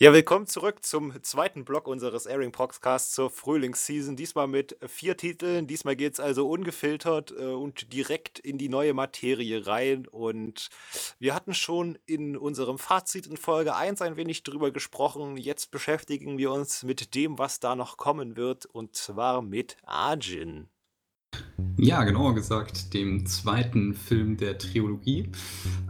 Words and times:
Ja, 0.00 0.12
willkommen 0.12 0.46
zurück 0.46 0.84
zum 0.84 1.20
zweiten 1.24 1.64
Block 1.64 1.88
unseres 1.88 2.26
Airing 2.26 2.52
Podcasts 2.52 3.14
zur 3.14 3.30
Frühlingsseason. 3.30 4.14
Diesmal 4.14 4.46
mit 4.46 4.76
vier 4.86 5.16
Titeln. 5.16 5.66
Diesmal 5.66 5.96
geht 5.96 6.12
es 6.12 6.20
also 6.20 6.48
ungefiltert 6.48 7.32
äh, 7.32 7.46
und 7.46 7.92
direkt 7.92 8.38
in 8.38 8.58
die 8.58 8.68
neue 8.68 8.94
Materie 8.94 9.66
rein. 9.66 10.06
Und 10.06 10.68
wir 11.18 11.34
hatten 11.34 11.52
schon 11.52 11.98
in 12.06 12.36
unserem 12.36 12.78
Fazit 12.78 13.26
in 13.26 13.36
Folge 13.36 13.74
1 13.74 14.00
ein 14.00 14.16
wenig 14.16 14.44
drüber 14.44 14.70
gesprochen. 14.70 15.36
Jetzt 15.36 15.72
beschäftigen 15.72 16.38
wir 16.38 16.52
uns 16.52 16.84
mit 16.84 17.16
dem, 17.16 17.36
was 17.36 17.58
da 17.58 17.74
noch 17.74 17.96
kommen 17.96 18.36
wird, 18.36 18.66
und 18.66 18.94
zwar 18.94 19.42
mit 19.42 19.78
Arjin. 19.82 20.68
Ja, 21.80 22.02
genauer 22.02 22.34
gesagt, 22.34 22.92
dem 22.92 23.24
zweiten 23.24 23.94
Film 23.94 24.36
der 24.36 24.58
Trilogie. 24.58 25.30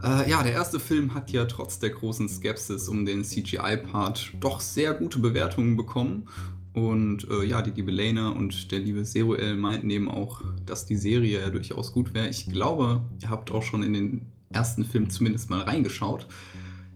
Äh, 0.03 0.29
ja, 0.29 0.43
der 0.43 0.53
erste 0.53 0.79
Film 0.79 1.15
hat 1.15 1.31
ja 1.31 1.45
trotz 1.45 1.79
der 1.79 1.89
großen 1.89 2.29
Skepsis 2.29 2.87
um 2.87 3.05
den 3.05 3.23
CGI-Part 3.23 4.33
doch 4.39 4.59
sehr 4.59 4.93
gute 4.93 5.17
Bewertungen 5.17 5.77
bekommen. 5.77 6.27
Und 6.73 7.27
äh, 7.31 7.43
ja, 7.43 7.63
die 7.63 7.71
liebe 7.71 7.91
Lena 7.91 8.29
und 8.29 8.71
der 8.71 8.79
liebe 8.79 9.03
Zeruel 9.03 9.57
meinten 9.57 9.89
eben 9.89 10.11
auch, 10.11 10.43
dass 10.63 10.85
die 10.85 10.95
Serie 10.95 11.41
ja 11.41 11.49
durchaus 11.49 11.91
gut 11.91 12.13
wäre. 12.13 12.29
Ich 12.29 12.47
glaube, 12.47 13.01
ihr 13.21 13.31
habt 13.31 13.49
auch 13.49 13.63
schon 13.63 13.81
in 13.81 13.93
den 13.93 14.31
ersten 14.51 14.85
Film 14.85 15.09
zumindest 15.09 15.49
mal 15.49 15.61
reingeschaut. 15.61 16.27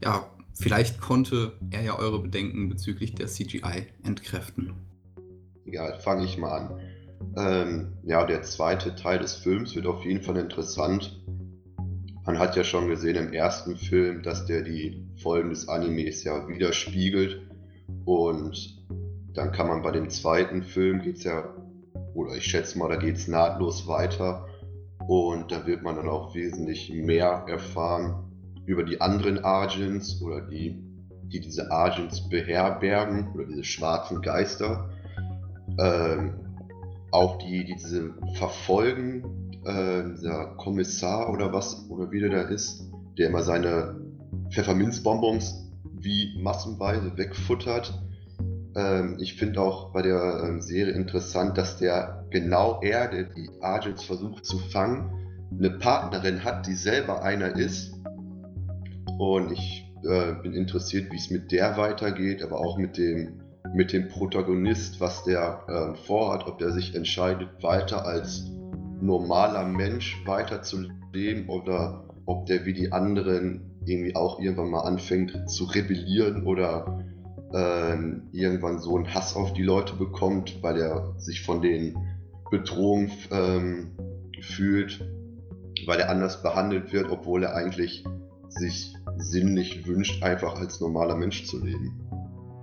Ja, 0.03 0.30
vielleicht 0.53 1.02
konnte 1.02 1.53
er 1.71 1.81
ja 1.81 1.97
eure 1.97 2.21
Bedenken 2.21 2.69
bezüglich 2.69 3.16
der 3.16 3.25
CGI 3.25 3.88
entkräften. 4.03 4.73
Ja, 5.66 5.97
fange 5.97 6.25
ich 6.25 6.38
mal 6.38 6.59
an. 6.59 6.80
Ähm, 7.35 7.94
ja, 8.03 8.26
der 8.26 8.44
zweite 8.44 8.95
Teil 8.95 9.19
des 9.19 9.36
Films 9.36 9.75
wird 9.75 9.88
auf 9.88 10.06
jeden 10.06 10.22
Fall 10.22 10.38
interessant. 10.38 11.23
Man 12.25 12.39
hat 12.39 12.56
ja 12.56 12.64
schon 12.64 12.88
gesehen 12.88 13.16
im 13.16 13.33
ersten 13.33 13.75
Film, 13.75 14.22
dass 14.23 14.45
der 14.45 14.61
die 14.61 15.06
Folgen 15.22 15.50
des 15.50 15.67
Animes 15.67 16.23
ja 16.23 16.47
widerspiegelt. 16.47 17.41
Und 18.06 18.86
dann 19.34 19.52
kann 19.52 19.67
man 19.67 19.81
bei 19.81 19.91
dem 19.91 20.09
zweiten 20.09 20.64
Film 20.64 21.02
geht 21.02 21.17
es 21.17 21.23
ja, 21.23 21.53
oder 22.14 22.36
ich 22.36 22.45
schätze 22.45 22.78
mal, 22.78 22.89
da 22.89 22.95
geht 22.95 23.17
es 23.17 23.28
nahtlos 23.28 23.88
weiter. 23.88 24.47
Und 25.08 25.52
da 25.52 25.66
wird 25.66 25.84
man 25.84 25.95
dann 25.95 26.08
auch 26.08 26.34
wesentlich 26.34 26.94
mehr 26.94 27.45
erfahren 27.47 28.31
über 28.66 28.84
die 28.84 29.02
anderen 29.02 29.44
Argents 29.44 30.22
oder 30.22 30.41
die, 30.41 30.81
die 31.25 31.41
diese 31.41 31.72
Argents 31.72 32.30
beherbergen 32.30 33.34
oder 33.34 33.45
diese 33.45 33.64
schwarzen 33.64 34.22
Geister. 34.22 34.89
Ähm, 35.78 36.42
auch 37.14 37.38
die, 37.38 37.64
die 37.64 37.75
diese 37.75 38.14
verfolgen, 38.33 39.52
äh, 39.66 40.03
dieser 40.16 40.56
Kommissar 40.58 41.31
oder 41.31 41.53
was, 41.53 41.88
oder 41.89 42.11
wie 42.11 42.19
der 42.19 42.30
da 42.30 42.42
ist, 42.42 42.89
der 43.17 43.28
immer 43.30 43.44
seine 43.44 44.02
Pfefferminzbonbons 44.52 45.72
wie 45.94 46.36
massenweise 46.41 47.16
wegfuttert. 47.16 48.02
Ähm, 48.75 49.17
ich 49.19 49.36
finde 49.36 49.61
auch 49.61 49.94
bei 49.94 50.02
der 50.02 50.44
ähm, 50.44 50.61
Serie 50.61 50.94
interessant, 50.94 51.58
dass 51.58 51.78
der 51.78 52.25
genau 52.31 52.81
er, 52.81 53.09
der 53.09 53.25
die 53.25 53.50
Argents 53.61 54.03
versucht 54.03 54.44
zu 54.44 54.58
fangen, 54.58 55.14
eine 55.52 55.69
Partnerin 55.69 56.44
hat, 56.44 56.66
die 56.66 56.73
selber 56.73 57.22
einer 57.22 57.56
ist. 57.56 57.94
Und 59.19 59.52
ich 59.52 59.88
äh, 60.03 60.34
bin 60.41 60.53
interessiert, 60.53 61.11
wie 61.11 61.17
es 61.17 61.30
mit 61.30 61.52
der 61.52 61.78
weitergeht, 61.78 62.41
aber 62.41 62.59
auch 62.59 62.80
mit 62.80 62.97
dem 62.97 63.42
mit 63.72 63.94
dem 63.94 64.09
Protagonist, 64.09 65.00
was 65.00 65.23
der 65.23 65.64
äh, 65.67 65.95
vorhat, 66.06 66.47
ob 66.47 66.58
der 66.58 66.72
sich 66.72 66.95
entscheidet, 66.95 67.50
weiter 67.61 68.06
als 68.06 68.52
normaler 69.02 69.66
Mensch 69.66 70.22
weiter 70.25 70.61
zu 70.61 70.88
leben 71.14 71.50
oder 71.50 72.08
ob 72.25 72.45
der 72.45 72.66
wie 72.66 72.73
die 72.73 72.91
anderen 72.91 73.74
irgendwie 73.85 74.16
auch 74.16 74.40
irgendwann 74.40 74.69
mal 74.69 74.81
anfängt 74.81 75.50
zu 75.50 75.66
rebellieren 75.66 76.46
oder 76.46 77.03
äh, 77.53 77.97
irgendwann 78.31 78.79
so 78.79 78.96
einen 78.96 79.13
Hass 79.13 79.35
auf 79.35 79.53
die 79.53 79.63
Leute 79.63 79.95
bekommt, 79.95 80.62
weil 80.62 80.80
er 80.80 81.13
sich 81.18 81.41
von 81.41 81.62
den 81.62 81.97
Bedrohungen 82.50 83.12
ähm, 83.31 83.91
fühlt, 84.41 85.06
weil 85.85 86.00
er 86.00 86.09
anders 86.09 86.41
behandelt 86.41 86.94
wird, 86.94 87.09
obwohl 87.09 87.44
er 87.44 87.56
eigentlich 87.56 88.03
sich 88.50 88.95
sinnlich 89.18 89.85
wünscht, 89.88 90.24
einfach 90.24 90.59
als 90.59 90.80
normaler 90.80 91.16
Mensch 91.16 91.45
zu 91.45 91.63
leben. 91.63 92.03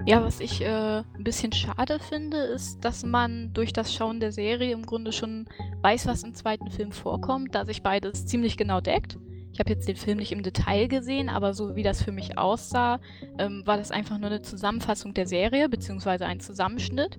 Ja, 0.07 0.25
was 0.25 0.41
ich 0.41 0.63
äh, 0.63 0.99
ein 0.99 1.25
bisschen 1.25 1.53
schade 1.53 1.99
finde, 1.99 2.39
ist, 2.39 2.85
dass 2.85 3.05
man 3.05 3.53
durch 3.53 3.73
das 3.73 3.93
Schauen 3.93 4.19
der 4.19 4.33
Serie 4.33 4.73
im 4.73 4.87
Grunde 4.87 5.13
schon 5.13 5.47
weiß, 5.83 6.07
was 6.07 6.23
im 6.23 6.35
zweiten 6.35 6.71
Film 6.71 6.93
vorkommt, 6.93 7.55
da 7.55 7.67
sich 7.67 7.83
beides 7.83 8.27
ziemlich 8.27 8.57
genau 8.57 8.81
deckt. 8.81 9.19
Ich 9.53 9.61
habe 9.61 9.71
jetzt 9.71 9.89
den 9.89 9.97
Film 9.97 10.19
nicht 10.19 10.33
im 10.33 10.43
Detail 10.43 10.87
gesehen, 10.89 11.29
aber 11.29 11.53
so 11.53 11.77
wie 11.77 11.83
das 11.83 12.03
für 12.03 12.13
mich 12.13 12.39
aussah, 12.39 12.99
ähm, 13.39 13.63
war 13.67 13.77
das 13.77 13.91
einfach 13.91 14.17
nur 14.19 14.31
eine 14.31 14.43
Zusammenfassung 14.43 15.13
der 15.13 15.27
Serie, 15.27 15.69
beziehungsweise 15.69 16.25
ein 16.25 16.41
Zusammenschnitt. 16.41 17.19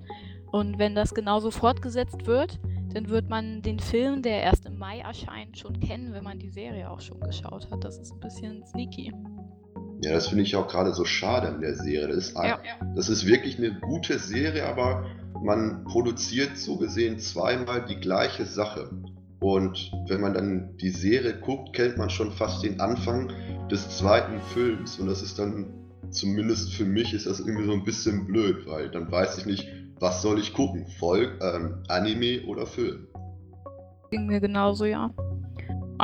Und 0.52 0.80
wenn 0.80 0.96
das 0.96 1.13
genauso 1.13 1.52
fortgesetzt 1.52 2.25
wird, 2.25 2.59
dann 2.94 3.09
wird 3.09 3.30
man 3.30 3.62
den 3.62 3.80
Film, 3.80 4.22
der 4.22 4.42
erst 4.42 4.66
im 4.66 4.78
Mai 4.78 5.00
erscheint, 5.00 5.58
schon 5.58 5.80
kennen, 5.80 6.13
wenn 6.13 6.24
man 6.24 6.40
die 6.40 6.50
Serie 6.50 6.90
auch 6.90 7.00
schon 7.00 7.19
geschaut 7.19 7.69
hat. 7.69 7.84
Das 7.84 7.98
ist 8.00 8.12
ein 8.12 8.19
bisschen 8.19 8.66
sneaky. 8.66 9.13
Ja, 10.01 10.13
das 10.13 10.29
finde 10.29 10.44
ich 10.44 10.56
auch 10.56 10.67
gerade 10.67 10.94
so 10.94 11.06
schade 11.06 11.47
an 11.47 11.62
der 11.62 11.75
Serie. 11.75 12.07
Das 12.07 12.17
ist, 12.17 12.35
ja. 12.35 12.59
das 12.95 13.07
ist 13.07 13.28
wirklich 13.28 13.59
eine 13.59 13.79
gute 13.79 14.17
Serie, 14.17 14.67
aber 14.67 15.06
man 15.44 15.84
produziert 15.85 16.57
so 16.57 16.78
gesehen 16.78 17.19
zweimal 17.19 17.85
die 17.85 17.97
gleiche 17.97 18.45
Sache. 18.45 18.89
Und 19.41 19.91
wenn 20.07 20.22
man 20.22 20.34
dann 20.34 20.78
die 20.78 20.89
Serie 20.89 21.39
guckt, 21.39 21.73
kennt 21.73 21.97
man 21.97 22.09
schon 22.09 22.31
fast 22.31 22.63
den 22.63 22.79
Anfang 22.79 23.31
des 23.69 23.97
zweiten 23.97 24.39
Films. 24.53 24.97
Und 24.97 25.07
das 25.07 25.22
ist 25.22 25.38
dann, 25.38 25.67
zumindest 26.09 26.73
für 26.73 26.85
mich, 26.85 27.13
ist 27.13 27.28
das 27.28 27.39
irgendwie 27.39 27.66
so 27.66 27.73
ein 27.73 27.83
bisschen 27.83 28.25
blöd, 28.25 28.66
weil 28.66 28.89
dann 28.89 29.12
weiß 29.12 29.38
ich 29.38 29.45
nicht, 29.45 29.68
was 30.00 30.23
soll 30.23 30.39
ich 30.39 30.53
gucken? 30.53 30.88
Volk, 31.00 31.39
ähm, 31.41 31.83
Anime 31.88 32.44
oder 32.47 32.66
Film? 32.66 33.07
Ging 34.09 34.25
mir 34.25 34.41
genauso, 34.41 34.85
ja. 34.85 35.12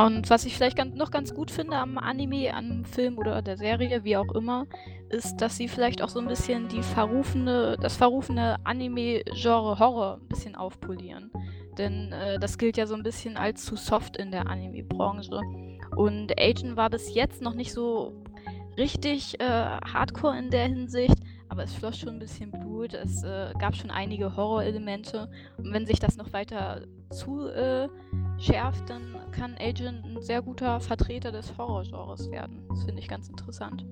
Und 0.05 0.29
was 0.29 0.45
ich 0.45 0.55
vielleicht 0.55 0.77
noch 0.95 1.09
ganz 1.09 1.33
gut 1.33 1.49
finde 1.49 1.77
am 1.77 1.97
Anime, 1.97 2.53
am 2.53 2.85
Film 2.85 3.17
oder 3.17 3.41
der 3.41 3.57
Serie, 3.57 4.03
wie 4.03 4.15
auch 4.15 4.31
immer, 4.35 4.67
ist, 5.09 5.37
dass 5.37 5.57
sie 5.57 5.67
vielleicht 5.67 6.03
auch 6.03 6.09
so 6.09 6.19
ein 6.19 6.27
bisschen 6.27 6.67
die 6.67 6.83
verrufene, 6.83 7.77
das 7.81 7.95
verrufene 7.95 8.57
Anime-Genre 8.63 9.79
Horror 9.79 10.19
ein 10.21 10.27
bisschen 10.27 10.55
aufpolieren. 10.55 11.31
Denn 11.79 12.11
äh, 12.11 12.37
das 12.39 12.59
gilt 12.59 12.77
ja 12.77 12.85
so 12.85 12.93
ein 12.93 13.01
bisschen 13.01 13.37
als 13.37 13.65
zu 13.65 13.75
soft 13.75 14.17
in 14.17 14.29
der 14.29 14.47
Anime-Branche. 14.47 15.41
Und 15.95 16.39
Agent 16.39 16.77
war 16.77 16.91
bis 16.91 17.15
jetzt 17.15 17.41
noch 17.41 17.55
nicht 17.55 17.73
so 17.73 18.23
richtig 18.77 19.39
äh, 19.39 19.45
hardcore 19.45 20.37
in 20.37 20.51
der 20.51 20.67
Hinsicht, 20.67 21.17
aber 21.49 21.63
es 21.63 21.73
floss 21.73 21.97
schon 21.97 22.09
ein 22.09 22.19
bisschen 22.19 22.51
Blut, 22.51 22.93
es 22.93 23.23
äh, 23.23 23.53
gab 23.59 23.75
schon 23.75 23.91
einige 23.91 24.35
Horrorelemente. 24.35 25.29
Und 25.57 25.73
wenn 25.73 25.85
sich 25.85 25.99
das 25.99 26.17
noch 26.17 26.33
weiter 26.33 26.81
zu 27.09 27.47
äh, 27.47 27.87
dann 28.87 29.15
kann 29.31 29.55
Agent 29.59 30.05
ein 30.05 30.21
sehr 30.21 30.41
guter 30.41 30.79
Vertreter 30.79 31.31
des 31.31 31.57
Horrorgenres 31.57 32.29
werden. 32.31 32.63
Das 32.69 32.83
finde 32.83 33.01
ich 33.01 33.07
ganz 33.07 33.29
interessant. 33.29 33.85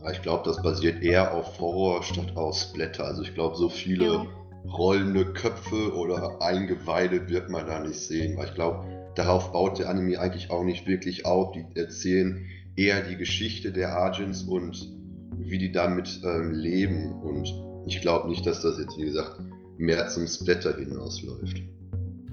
Ja, 0.00 0.10
ich 0.10 0.22
glaube, 0.22 0.42
das 0.44 0.62
basiert 0.62 1.02
eher 1.02 1.34
auf 1.34 1.60
Horror 1.60 2.02
statt 2.02 2.36
aus 2.36 2.62
Splatter. 2.62 3.04
Also 3.04 3.22
ich 3.22 3.34
glaube, 3.34 3.56
so 3.56 3.68
viele 3.68 4.06
ja. 4.06 4.26
rollende 4.66 5.32
Köpfe 5.32 5.94
oder 5.94 6.40
Eingeweide 6.40 7.28
wird 7.28 7.50
man 7.50 7.66
da 7.66 7.80
nicht 7.80 7.98
sehen, 7.98 8.36
weil 8.36 8.46
ich 8.46 8.54
glaube, 8.54 8.86
darauf 9.14 9.52
baut 9.52 9.78
der 9.78 9.88
Anime 9.90 10.18
eigentlich 10.18 10.50
auch 10.50 10.64
nicht 10.64 10.86
wirklich 10.86 11.26
auf. 11.26 11.52
Die 11.52 11.66
erzählen 11.74 12.46
eher 12.76 13.02
die 13.02 13.16
Geschichte 13.16 13.72
der 13.72 13.96
Agents 13.96 14.42
und 14.42 14.99
wie 15.38 15.58
die 15.58 15.72
damit 15.72 16.20
ähm, 16.24 16.52
leben. 16.52 17.12
Und 17.22 17.48
ich 17.86 18.00
glaube 18.00 18.28
nicht, 18.28 18.46
dass 18.46 18.62
das 18.62 18.78
jetzt, 18.78 18.96
wie 18.98 19.06
gesagt, 19.06 19.40
mehr 19.78 20.08
zum 20.08 20.26
Splatter 20.26 20.76
hinausläuft. 20.76 21.62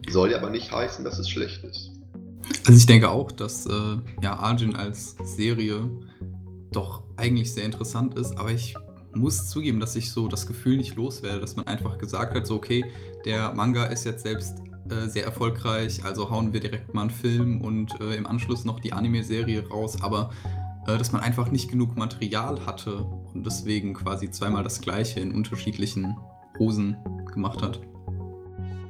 Soll 0.10 0.32
ja 0.32 0.38
aber 0.38 0.50
nicht 0.50 0.72
heißen, 0.72 1.04
dass 1.04 1.20
es 1.20 1.30
schlecht 1.30 1.64
ist. 1.64 1.92
Also 2.66 2.78
ich 2.78 2.86
denke 2.86 3.10
auch, 3.10 3.32
dass 3.32 3.66
äh, 3.66 3.98
ja, 4.22 4.36
Arjun 4.38 4.76
als 4.76 5.16
Serie 5.24 5.90
doch 6.72 7.04
eigentlich 7.18 7.54
sehr 7.54 7.66
interessant 7.66 8.18
ist, 8.18 8.38
aber 8.38 8.52
ich 8.52 8.76
muss 9.14 9.50
zugeben, 9.50 9.80
dass 9.80 9.96
ich 9.96 10.12
so 10.12 10.28
das 10.28 10.46
Gefühl 10.46 10.78
nicht 10.78 10.96
loswerde, 10.96 11.40
dass 11.40 11.56
man 11.56 11.68
einfach 11.68 11.98
gesagt 11.98 12.36
hat, 12.36 12.46
so 12.46 12.56
okay, 12.56 12.86
der 13.26 13.54
Manga 13.54 13.86
ist 13.86 14.06
jetzt 14.06 14.24
selbst 14.24 14.60
äh, 14.90 15.08
sehr 15.08 15.26
erfolgreich, 15.26 16.04
also 16.06 16.30
hauen 16.30 16.54
wir 16.54 16.60
direkt 16.60 16.94
mal 16.94 17.02
einen 17.02 17.10
Film 17.10 17.62
und 17.62 18.00
äh, 18.00 18.16
im 18.16 18.28
Anschluss 18.28 18.64
noch 18.64 18.80
die 18.80 18.94
Anime-Serie 18.94 19.68
raus, 19.68 19.98
aber 20.02 20.32
dass 20.96 21.12
man 21.12 21.22
einfach 21.22 21.52
nicht 21.52 21.70
genug 21.70 21.98
Material 21.98 22.66
hatte 22.66 23.04
und 23.34 23.46
deswegen 23.46 23.94
quasi 23.94 24.32
zweimal 24.32 24.64
das 24.64 24.80
gleiche 24.80 25.20
in 25.20 25.34
unterschiedlichen 25.34 26.16
Hosen 26.58 26.96
gemacht 27.34 27.62
hat. 27.62 27.82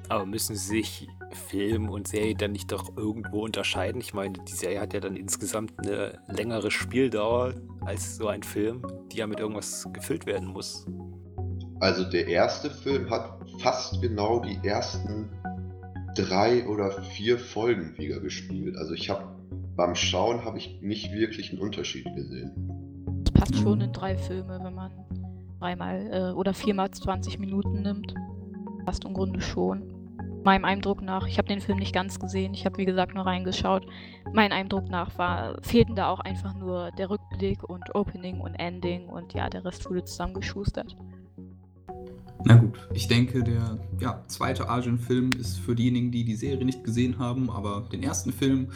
Aber 0.10 0.26
müssen 0.26 0.56
sich 0.56 1.08
Film 1.50 1.90
und 1.90 2.08
Serie 2.08 2.36
dann 2.36 2.52
nicht 2.52 2.72
doch 2.72 2.96
irgendwo 2.96 3.44
unterscheiden? 3.44 4.00
Ich 4.00 4.14
meine, 4.14 4.34
die 4.48 4.54
Serie 4.54 4.80
hat 4.80 4.94
ja 4.94 5.00
dann 5.00 5.16
insgesamt 5.16 5.74
eine 5.80 6.20
längere 6.28 6.72
Spieldauer 6.72 7.56
als 7.82 8.18
so 8.18 8.28
ein 8.28 8.44
Film, 8.44 8.82
die 9.12 9.18
ja 9.18 9.28
mit 9.28 9.40
irgendwas 9.40 9.88
gefüllt 9.92 10.26
werden 10.26 10.48
muss. 10.48 10.86
Also 11.80 12.04
der 12.10 12.28
erste 12.28 12.70
Film 12.70 13.10
hat 13.10 13.40
fast 13.60 14.02
genau 14.02 14.40
die 14.40 14.60
ersten 14.68 15.30
drei 16.16 16.66
oder 16.68 16.92
vier 17.04 17.38
Folgen 17.38 17.96
wieder 17.98 18.20
gespielt. 18.20 18.76
Also 18.78 18.94
ich 18.94 19.10
habe 19.10 19.37
beim 19.78 19.96
Schauen 19.96 20.44
habe 20.44 20.58
ich 20.58 20.82
nicht 20.82 21.14
wirklich 21.14 21.52
einen 21.52 21.62
Unterschied 21.62 22.04
gesehen. 22.16 22.52
Das 23.24 23.32
passt 23.32 23.56
schon 23.56 23.80
in 23.80 23.94
drei 23.94 24.18
Filme, 24.18 24.60
wenn 24.62 24.74
man 24.74 24.92
dreimal 25.60 26.10
äh, 26.12 26.34
oder 26.34 26.54
viermal 26.54 26.92
20 26.92 27.40
Minuten 27.40 27.84
nimmt. 27.84 28.14
Fast 28.86 29.06
im 29.06 29.14
Grunde 29.14 29.40
schon. 29.40 29.94
Meinem 30.44 30.66
Eindruck 30.66 31.02
nach, 31.02 31.28
ich 31.28 31.38
habe 31.38 31.48
den 31.48 31.62
Film 31.62 31.78
nicht 31.78 31.94
ganz 31.94 32.20
gesehen, 32.20 32.54
ich 32.54 32.66
habe 32.66 32.78
wie 32.78 32.86
gesagt 32.86 33.14
nur 33.14 33.26
reingeschaut. 33.26 33.86
Mein 34.34 34.52
Eindruck 34.52 34.90
nach 34.90 35.18
war, 35.18 35.62
fehlten 35.62 35.96
da 35.96 36.10
auch 36.10 36.22
einfach 36.22 36.56
nur 36.56 36.90
der 36.98 37.10
Rückblick 37.10 37.64
und 37.64 37.94
Opening 37.96 38.40
und 38.40 38.56
Ending 38.56 39.08
und 39.08 39.34
ja, 39.34 39.50
der 39.50 39.66
Rest 39.66 39.90
wurde 39.90 40.06
zusammengeschustert. 40.06 40.96
Na 42.46 42.56
gut, 42.56 42.80
ich 42.94 43.08
denke, 43.08 43.44
der 43.44 43.78
ja, 44.00 44.24
zweite 44.28 44.70
Argent-Film 44.70 45.32
ist 45.38 45.60
für 45.60 45.76
diejenigen, 45.76 46.12
die 46.12 46.24
die 46.24 46.36
Serie 46.36 46.64
nicht 46.64 46.84
gesehen 46.84 47.20
haben, 47.20 47.50
aber 47.50 47.90
den 47.92 48.04
ersten 48.04 48.32
Film 48.32 48.70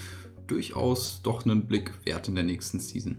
durchaus 0.51 1.21
doch 1.23 1.45
einen 1.45 1.65
Blick 1.65 1.93
wert 2.05 2.27
in 2.27 2.35
der 2.35 2.43
nächsten 2.43 2.79
Season. 2.79 3.17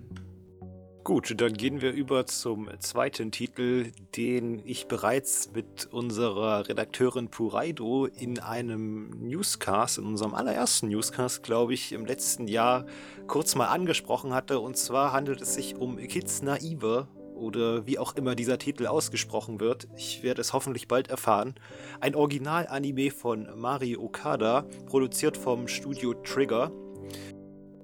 Gut, 1.04 1.34
dann 1.40 1.54
gehen 1.54 1.80
wir 1.80 1.90
über 1.90 2.26
zum 2.26 2.68
zweiten 2.78 3.32
Titel, 3.32 3.90
den 4.14 4.62
ich 4.64 4.86
bereits 4.86 5.50
mit 5.52 5.86
unserer 5.86 6.68
Redakteurin 6.68 7.28
Puraido 7.28 8.06
in 8.06 8.38
einem 8.38 9.10
Newscast, 9.18 9.98
in 9.98 10.04
unserem 10.04 10.32
allerersten 10.32 10.88
Newscast, 10.88 11.42
glaube 11.42 11.74
ich, 11.74 11.90
im 11.90 12.06
letzten 12.06 12.46
Jahr 12.46 12.86
kurz 13.26 13.56
mal 13.56 13.66
angesprochen 13.66 14.32
hatte. 14.32 14.60
Und 14.60 14.76
zwar 14.76 15.12
handelt 15.12 15.40
es 15.40 15.54
sich 15.54 15.74
um 15.74 15.96
Kids 15.96 16.40
Naive 16.42 17.08
oder 17.34 17.84
wie 17.84 17.98
auch 17.98 18.14
immer 18.14 18.36
dieser 18.36 18.58
Titel 18.58 18.86
ausgesprochen 18.86 19.58
wird. 19.58 19.88
Ich 19.96 20.22
werde 20.22 20.40
es 20.40 20.52
hoffentlich 20.52 20.86
bald 20.86 21.08
erfahren. 21.08 21.56
Ein 22.00 22.14
Original-Anime 22.14 23.10
von 23.10 23.48
Mari 23.56 23.96
Okada, 23.96 24.66
produziert 24.86 25.36
vom 25.36 25.66
Studio 25.66 26.14
Trigger. 26.14 26.70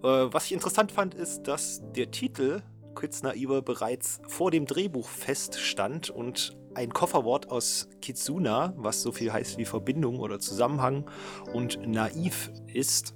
Äh, 0.02 0.32
was 0.32 0.46
ich 0.46 0.52
interessant 0.52 0.92
fand, 0.92 1.14
ist, 1.14 1.42
dass 1.42 1.82
der 1.94 2.10
Titel 2.10 2.62
Kids 2.98 3.22
Naive 3.22 3.62
bereits 3.62 4.20
vor 4.26 4.50
dem 4.50 4.66
Drehbuch 4.66 5.08
feststand 5.08 6.10
und 6.10 6.56
ein 6.74 6.92
Kofferwort 6.92 7.50
aus 7.50 7.88
Kitsuna, 8.00 8.72
was 8.76 9.02
so 9.02 9.12
viel 9.12 9.32
heißt 9.32 9.58
wie 9.58 9.64
Verbindung 9.64 10.20
oder 10.20 10.38
Zusammenhang, 10.38 11.08
und 11.52 11.80
naiv 11.86 12.50
ist. 12.72 13.14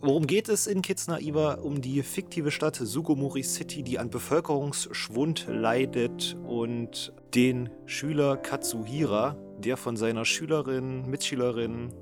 Worum 0.00 0.26
geht 0.26 0.48
es 0.48 0.66
in 0.66 0.82
Kids 0.82 1.06
Naiva? 1.06 1.54
Um 1.54 1.80
die 1.80 2.02
fiktive 2.02 2.50
Stadt 2.50 2.76
Sugomori 2.76 3.44
City, 3.44 3.84
die 3.84 3.98
an 4.00 4.10
Bevölkerungsschwund 4.10 5.46
leidet 5.48 6.36
und 6.44 7.12
den 7.34 7.70
Schüler 7.86 8.36
Katsuhira, 8.36 9.36
der 9.58 9.76
von 9.76 9.96
seiner 9.96 10.24
Schülerin, 10.24 11.08
Mitschülerin, 11.08 11.92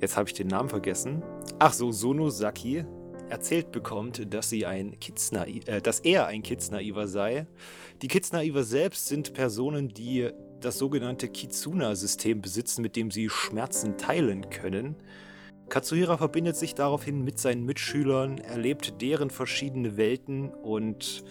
jetzt 0.00 0.16
habe 0.16 0.28
ich 0.28 0.34
den 0.34 0.48
Namen 0.48 0.68
vergessen, 0.68 1.22
ach 1.60 1.72
so, 1.72 1.92
Sonosaki, 1.92 2.84
erzählt 3.28 3.72
bekommt, 3.72 4.32
dass, 4.32 4.48
sie 4.48 4.66
ein 4.66 4.96
äh, 5.66 5.80
dass 5.80 6.00
er 6.00 6.26
ein 6.26 6.42
Kids-Naiver 6.42 7.08
sei. 7.08 7.46
Die 8.02 8.08
Kids-Naiver 8.08 8.64
selbst 8.64 9.06
sind 9.06 9.32
Personen, 9.34 9.88
die 9.88 10.30
das 10.60 10.78
sogenannte 10.78 11.28
Kitsuna-System 11.28 12.40
besitzen, 12.40 12.82
mit 12.82 12.96
dem 12.96 13.10
sie 13.10 13.28
Schmerzen 13.28 13.96
teilen 13.96 14.50
können. 14.50 14.96
Katsuhira 15.68 16.16
verbindet 16.16 16.56
sich 16.56 16.74
daraufhin 16.74 17.22
mit 17.22 17.38
seinen 17.38 17.64
Mitschülern, 17.64 18.38
erlebt 18.38 19.00
deren 19.02 19.30
verschiedene 19.30 19.96
Welten 19.96 20.50
und 20.50 21.24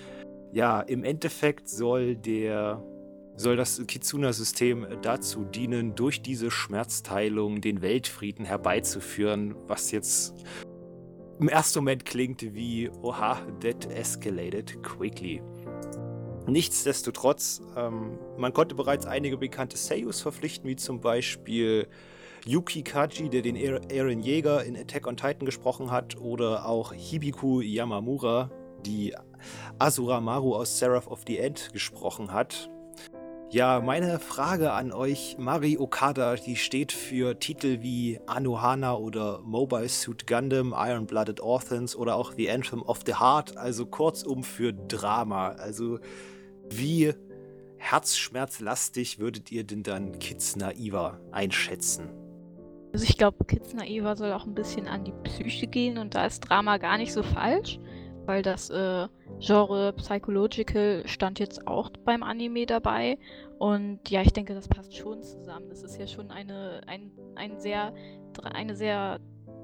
ja, 0.52 0.82
im 0.82 1.04
Endeffekt 1.04 1.70
soll 1.70 2.16
der 2.16 2.84
soll 3.38 3.58
das 3.58 3.86
Kitsuna-System 3.86 4.88
dazu 5.02 5.44
dienen, 5.44 5.96
durch 5.96 6.22
diese 6.22 6.52
Schmerzteilung 6.52 7.60
den 7.60 7.82
Weltfrieden 7.82 8.46
herbeizuführen, 8.46 9.56
was 9.68 9.92
jetzt 9.92 10.34
im 11.40 11.50
ersten 11.50 11.80
Moment 11.80 12.06
klingt 12.06 12.42
wie, 12.54 12.90
oha, 13.02 13.42
that 13.62 13.86
escalated 13.92 14.82
quickly. 14.84 15.42
Nichtsdestotrotz, 16.48 17.62
ähm, 17.76 18.20
man 18.38 18.54
konnte 18.54 18.76
bereits 18.76 19.06
einige 19.06 19.38
bekannte 19.38 19.78
Seiyus 19.78 20.22
verpflichten, 20.22 20.70
wie 20.70 20.76
zum 20.76 21.02
Beispiel 21.02 21.88
Yuki 22.46 22.84
Kaji, 22.84 23.30
der 23.30 23.42
den 23.42 23.56
Eren 23.56 24.20
Jäger 24.20 24.64
in 24.64 24.78
Attack 24.78 25.08
on 25.08 25.18
Titan 25.18 25.46
gesprochen 25.46 25.90
hat, 25.90 26.18
oder 26.18 26.68
auch 26.68 26.94
Hibiku 26.94 27.62
Yamamura, 27.62 28.52
die 28.86 29.16
Asura 29.80 30.22
Maru 30.22 30.56
aus 30.56 30.78
Seraph 30.78 31.08
of 31.08 31.24
the 31.26 31.40
End 31.40 31.74
gesprochen 31.74 32.32
hat. 32.32 32.70
Ja, 33.52 33.80
meine 33.80 34.20
Frage 34.20 34.74
an 34.74 34.92
euch, 34.92 35.38
Mari 35.38 35.78
Okada, 35.78 36.36
die 36.36 36.56
steht 36.56 36.92
für 36.92 37.40
Titel 37.40 37.82
wie 37.82 38.20
Anohana 38.26 38.96
oder 38.96 39.40
Mobile 39.44 39.88
Suit 39.88 40.26
Gundam, 40.26 40.74
Iron 40.76 41.06
Blooded 41.06 41.40
Orphans 41.40 41.96
oder 41.96 42.16
auch 42.16 42.34
The 42.34 42.50
Anthem 42.50 42.82
of 42.82 43.02
the 43.06 43.16
Heart, 43.16 43.56
also 43.56 43.86
kurzum 43.86 44.44
für 44.44 44.74
Drama. 44.74 45.50
Also 45.50 46.00
wie 46.72 47.14
herzschmerzlastig 47.78 49.20
würdet 49.20 49.52
ihr 49.52 49.64
denn 49.64 49.84
dann 49.84 50.18
Kids 50.18 50.56
Naiva 50.56 51.20
einschätzen? 51.32 52.10
Also 52.94 53.06
ich 53.06 53.18
glaube, 53.18 53.46
Kids 53.46 53.74
Naiva 53.74 54.16
soll 54.16 54.34
auch 54.34 54.46
ein 54.46 54.56
bisschen 54.56 54.88
an 54.88 55.04
die 55.04 55.14
Psyche 55.24 55.68
gehen 55.68 56.00
und 56.00 56.16
da 56.16 56.26
ist 56.26 56.42
Drama 56.42 56.78
gar 56.78 56.98
nicht 56.98 57.14
so 57.14 57.22
falsch 57.22 57.80
weil 58.26 58.42
das 58.42 58.70
äh, 58.70 59.08
Genre 59.40 59.94
Psychological 59.94 61.04
stand 61.06 61.40
jetzt 61.40 61.68
auch 61.68 61.90
beim 62.04 62.24
Anime 62.24 62.66
dabei. 62.66 63.18
Und 63.58 64.10
ja, 64.10 64.22
ich 64.22 64.34
denke, 64.34 64.54
das 64.54 64.68
passt 64.68 64.96
schon 64.96 65.22
zusammen. 65.24 65.70
Das 65.70 65.84
ist 65.84 65.98
ja 66.00 66.08
schon 66.08 66.32
eine, 66.32 66.82
ein, 66.88 67.12
ein 67.36 67.60
sehr, 67.60 67.94
eine 68.44 68.76
sehr 68.76 69.20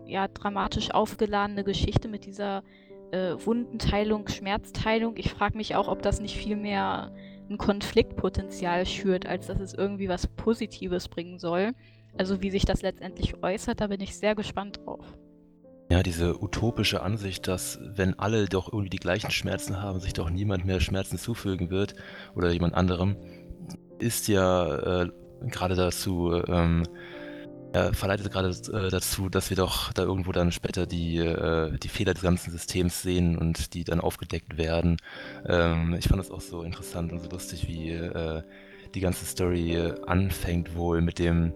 ja, 0.06 0.28
dramatisch 0.28 0.92
aufgeladene 0.92 1.64
Geschichte 1.64 2.08
mit 2.08 2.26
dieser 2.26 2.64
äh, 3.12 3.34
Wundenteilung, 3.46 4.28
Schmerzteilung. 4.28 5.16
Ich 5.18 5.32
frage 5.32 5.58
mich 5.58 5.76
auch, 5.76 5.88
ob 5.88 6.02
das 6.02 6.22
nicht 6.22 6.38
viel 6.38 6.56
mehr 6.56 7.14
ein 7.50 7.58
Konfliktpotenzial 7.58 8.86
schürt, 8.86 9.26
als 9.26 9.48
dass 9.48 9.60
es 9.60 9.74
irgendwie 9.74 10.08
was 10.08 10.28
Positives 10.28 11.10
bringen 11.10 11.38
soll. 11.38 11.74
Also 12.18 12.42
wie 12.42 12.52
sich 12.52 12.66
das 12.66 12.82
letztendlich 12.82 13.42
äußert, 13.44 13.82
da 13.82 13.88
bin 13.88 14.02
ich 14.02 14.18
sehr 14.18 14.36
gespannt 14.36 14.80
drauf. 14.86 15.06
Ja, 15.92 16.04
diese 16.04 16.42
utopische 16.42 17.02
Ansicht, 17.02 17.50
dass 17.50 17.78
wenn 17.82 18.18
alle 18.18 18.46
doch 18.46 18.72
irgendwie 18.72 18.92
die 18.92 18.96
gleichen 18.96 19.30
Schmerzen 19.30 19.82
haben, 19.82 20.00
sich 20.00 20.14
doch 20.14 20.30
niemand 20.30 20.64
mehr 20.64 20.80
Schmerzen 20.80 21.18
zufügen 21.18 21.70
wird 21.70 21.96
oder 22.34 22.50
jemand 22.50 22.76
anderem, 22.76 23.18
ist 24.00 24.30
ja 24.30 25.02
äh, 25.02 25.10
gerade 25.50 25.76
dazu, 25.76 26.42
ähm, 26.48 26.84
ja, 27.76 27.92
verleitet 27.92 28.32
gerade 28.32 28.52
äh, 28.72 28.90
dazu, 28.90 29.28
dass 29.28 29.50
wir 29.50 29.58
doch 29.58 29.92
da 29.92 30.04
irgendwo 30.04 30.32
dann 30.32 30.54
später 30.54 30.88
die, 30.88 31.18
äh, 31.18 31.78
die 31.78 31.90
Fehler 31.90 32.14
des 32.14 32.24
ganzen 32.24 32.52
Systems 32.52 33.02
sehen 33.02 33.38
und 33.38 33.74
die 33.74 33.84
dann 33.84 34.00
aufgedeckt 34.00 34.58
werden. 34.58 34.96
Ähm, 35.46 35.94
ich 36.00 36.08
fand 36.08 36.22
das 36.22 36.32
auch 36.32 36.40
so 36.40 36.64
interessant 36.64 37.12
und 37.12 37.20
so 37.20 37.30
lustig, 37.30 37.68
wie 37.68 37.90
äh, 37.90 38.44
die 38.96 39.02
ganze 39.02 39.26
Story 39.26 39.76
äh, 39.76 39.96
anfängt 40.08 40.74
wohl 40.74 41.02
mit 41.02 41.20
dem 41.20 41.54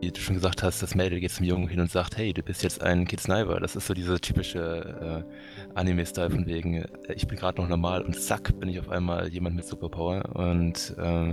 wie 0.00 0.10
du 0.12 0.20
schon 0.20 0.36
gesagt 0.36 0.62
hast, 0.62 0.82
das 0.82 0.94
Mädel 0.94 1.20
geht 1.20 1.32
zum 1.32 1.44
Jungen 1.44 1.68
hin 1.68 1.80
und 1.80 1.90
sagt, 1.90 2.16
hey, 2.16 2.32
du 2.32 2.42
bist 2.42 2.62
jetzt 2.62 2.82
ein 2.82 3.06
Kid 3.06 3.20
Sniper. 3.20 3.60
Das 3.60 3.76
ist 3.76 3.86
so 3.86 3.94
dieser 3.94 4.20
typische 4.20 5.24
äh, 5.26 5.78
Anime-Style 5.78 6.30
von 6.30 6.46
wegen, 6.46 6.82
äh, 6.82 6.88
ich 7.14 7.26
bin 7.26 7.36
gerade 7.36 7.60
noch 7.60 7.68
normal 7.68 8.02
und 8.02 8.14
zack, 8.14 8.58
bin 8.60 8.68
ich 8.68 8.78
auf 8.78 8.88
einmal 8.88 9.28
jemand 9.28 9.56
mit 9.56 9.66
Superpower. 9.66 10.36
Und 10.36 10.94
äh, 10.98 11.32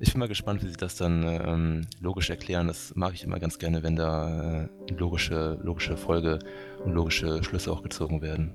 ich 0.00 0.12
bin 0.12 0.20
mal 0.20 0.28
gespannt, 0.28 0.62
wie 0.62 0.68
sie 0.68 0.76
das 0.76 0.96
dann 0.96 1.22
ähm, 1.24 1.86
logisch 2.00 2.30
erklären. 2.30 2.66
Das 2.68 2.94
mag 2.94 3.14
ich 3.14 3.24
immer 3.24 3.40
ganz 3.40 3.58
gerne, 3.58 3.82
wenn 3.82 3.96
da 3.96 4.62
äh, 4.62 4.68
logische, 4.96 5.58
logische 5.62 5.96
Folge 5.96 6.38
und 6.84 6.92
logische 6.92 7.42
Schlüsse 7.42 7.72
auch 7.72 7.82
gezogen 7.82 8.22
werden. 8.22 8.54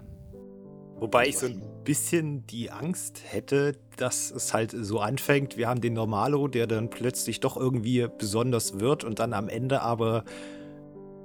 Wobei 1.03 1.27
ich 1.27 1.37
so 1.37 1.47
ein 1.47 1.61
bisschen 1.83 2.47
die 2.47 2.71
Angst 2.71 3.23
hätte, 3.25 3.73
dass 3.97 4.31
es 4.31 4.53
halt 4.53 4.71
so 4.71 5.01
anfängt. 5.01 5.57
Wir 5.57 5.67
haben 5.67 5.81
den 5.81 5.91
Normalo, 5.91 6.47
der 6.47 6.65
dann 6.65 6.89
plötzlich 6.89 7.41
doch 7.41 7.57
irgendwie 7.57 8.07
besonders 8.17 8.79
wird 8.79 9.03
und 9.03 9.19
dann 9.19 9.33
am 9.33 9.49
Ende 9.49 9.81
aber 9.81 10.23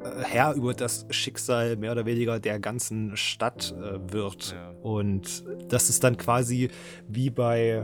äh, 0.03 0.25
Herr 0.25 0.55
über 0.55 0.75
das 0.75 1.07
Schicksal 1.11 1.77
mehr 1.77 1.93
oder 1.93 2.07
weniger 2.07 2.41
der 2.41 2.59
ganzen 2.59 3.17
Stadt 3.17 3.73
äh, 3.79 4.13
wird. 4.13 4.51
Ja. 4.51 4.71
Und 4.83 5.45
das 5.69 5.91
ist 5.91 6.03
dann 6.03 6.17
quasi 6.17 6.71
wie 7.07 7.31
bei 7.31 7.81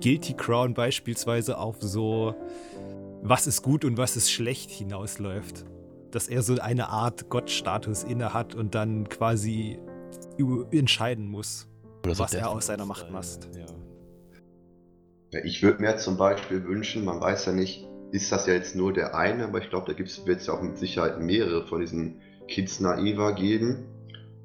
Guilty 0.00 0.34
Crown 0.34 0.74
beispielsweise 0.74 1.58
auf 1.58 1.78
so, 1.80 2.36
was 3.22 3.48
ist 3.48 3.62
gut 3.62 3.84
und 3.84 3.96
was 3.96 4.16
ist 4.16 4.30
schlecht 4.30 4.70
hinausläuft. 4.70 5.64
Dass 6.12 6.28
er 6.28 6.42
so 6.42 6.56
eine 6.60 6.88
Art 6.90 7.28
Gottstatus 7.30 8.04
inne 8.04 8.32
hat 8.32 8.54
und 8.54 8.76
dann 8.76 9.08
quasi 9.08 9.80
entscheiden 10.70 11.28
muss, 11.28 11.68
so 12.04 12.18
was 12.18 12.34
er 12.34 12.50
aus 12.50 12.66
seiner 12.66 12.86
Macht 12.86 13.10
macht. 13.10 13.48
Ja. 13.56 13.66
Ja, 15.32 15.44
ich 15.44 15.62
würde 15.62 15.82
mir 15.82 15.96
zum 15.96 16.16
Beispiel 16.16 16.64
wünschen, 16.64 17.04
man 17.04 17.20
weiß 17.20 17.46
ja 17.46 17.52
nicht, 17.52 17.86
ist 18.12 18.30
das 18.30 18.46
ja 18.46 18.54
jetzt 18.54 18.76
nur 18.76 18.92
der 18.92 19.16
eine, 19.16 19.44
aber 19.44 19.58
ich 19.60 19.68
glaube, 19.70 19.92
da 19.92 19.98
wird 19.98 20.40
es 20.40 20.46
ja 20.46 20.54
auch 20.54 20.62
mit 20.62 20.78
Sicherheit 20.78 21.20
mehrere 21.20 21.66
von 21.66 21.80
diesen 21.80 22.20
Kids 22.46 22.80
Naiva 22.80 23.32
geben. 23.32 23.86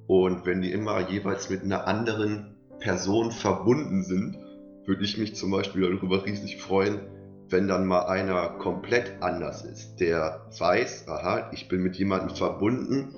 Und 0.08 0.46
wenn 0.46 0.62
die 0.62 0.72
immer 0.72 1.10
jeweils 1.10 1.50
mit 1.50 1.64
einer 1.64 1.88
anderen 1.88 2.56
Person 2.80 3.32
verbunden 3.32 4.04
sind, 4.04 4.38
würde 4.86 5.04
ich 5.04 5.18
mich 5.18 5.36
zum 5.36 5.52
Beispiel 5.52 5.82
darüber 5.84 6.26
riesig 6.26 6.58
freuen, 6.58 7.00
wenn 7.48 7.68
dann 7.68 7.86
mal 7.86 8.08
einer 8.08 8.50
komplett 8.58 9.22
anders 9.22 9.64
ist, 9.64 9.98
der 9.98 10.48
weiß, 10.58 11.08
aha, 11.08 11.52
ich 11.54 11.68
bin 11.68 11.84
mit 11.84 11.96
jemandem 11.98 12.36
verbunden 12.36 13.14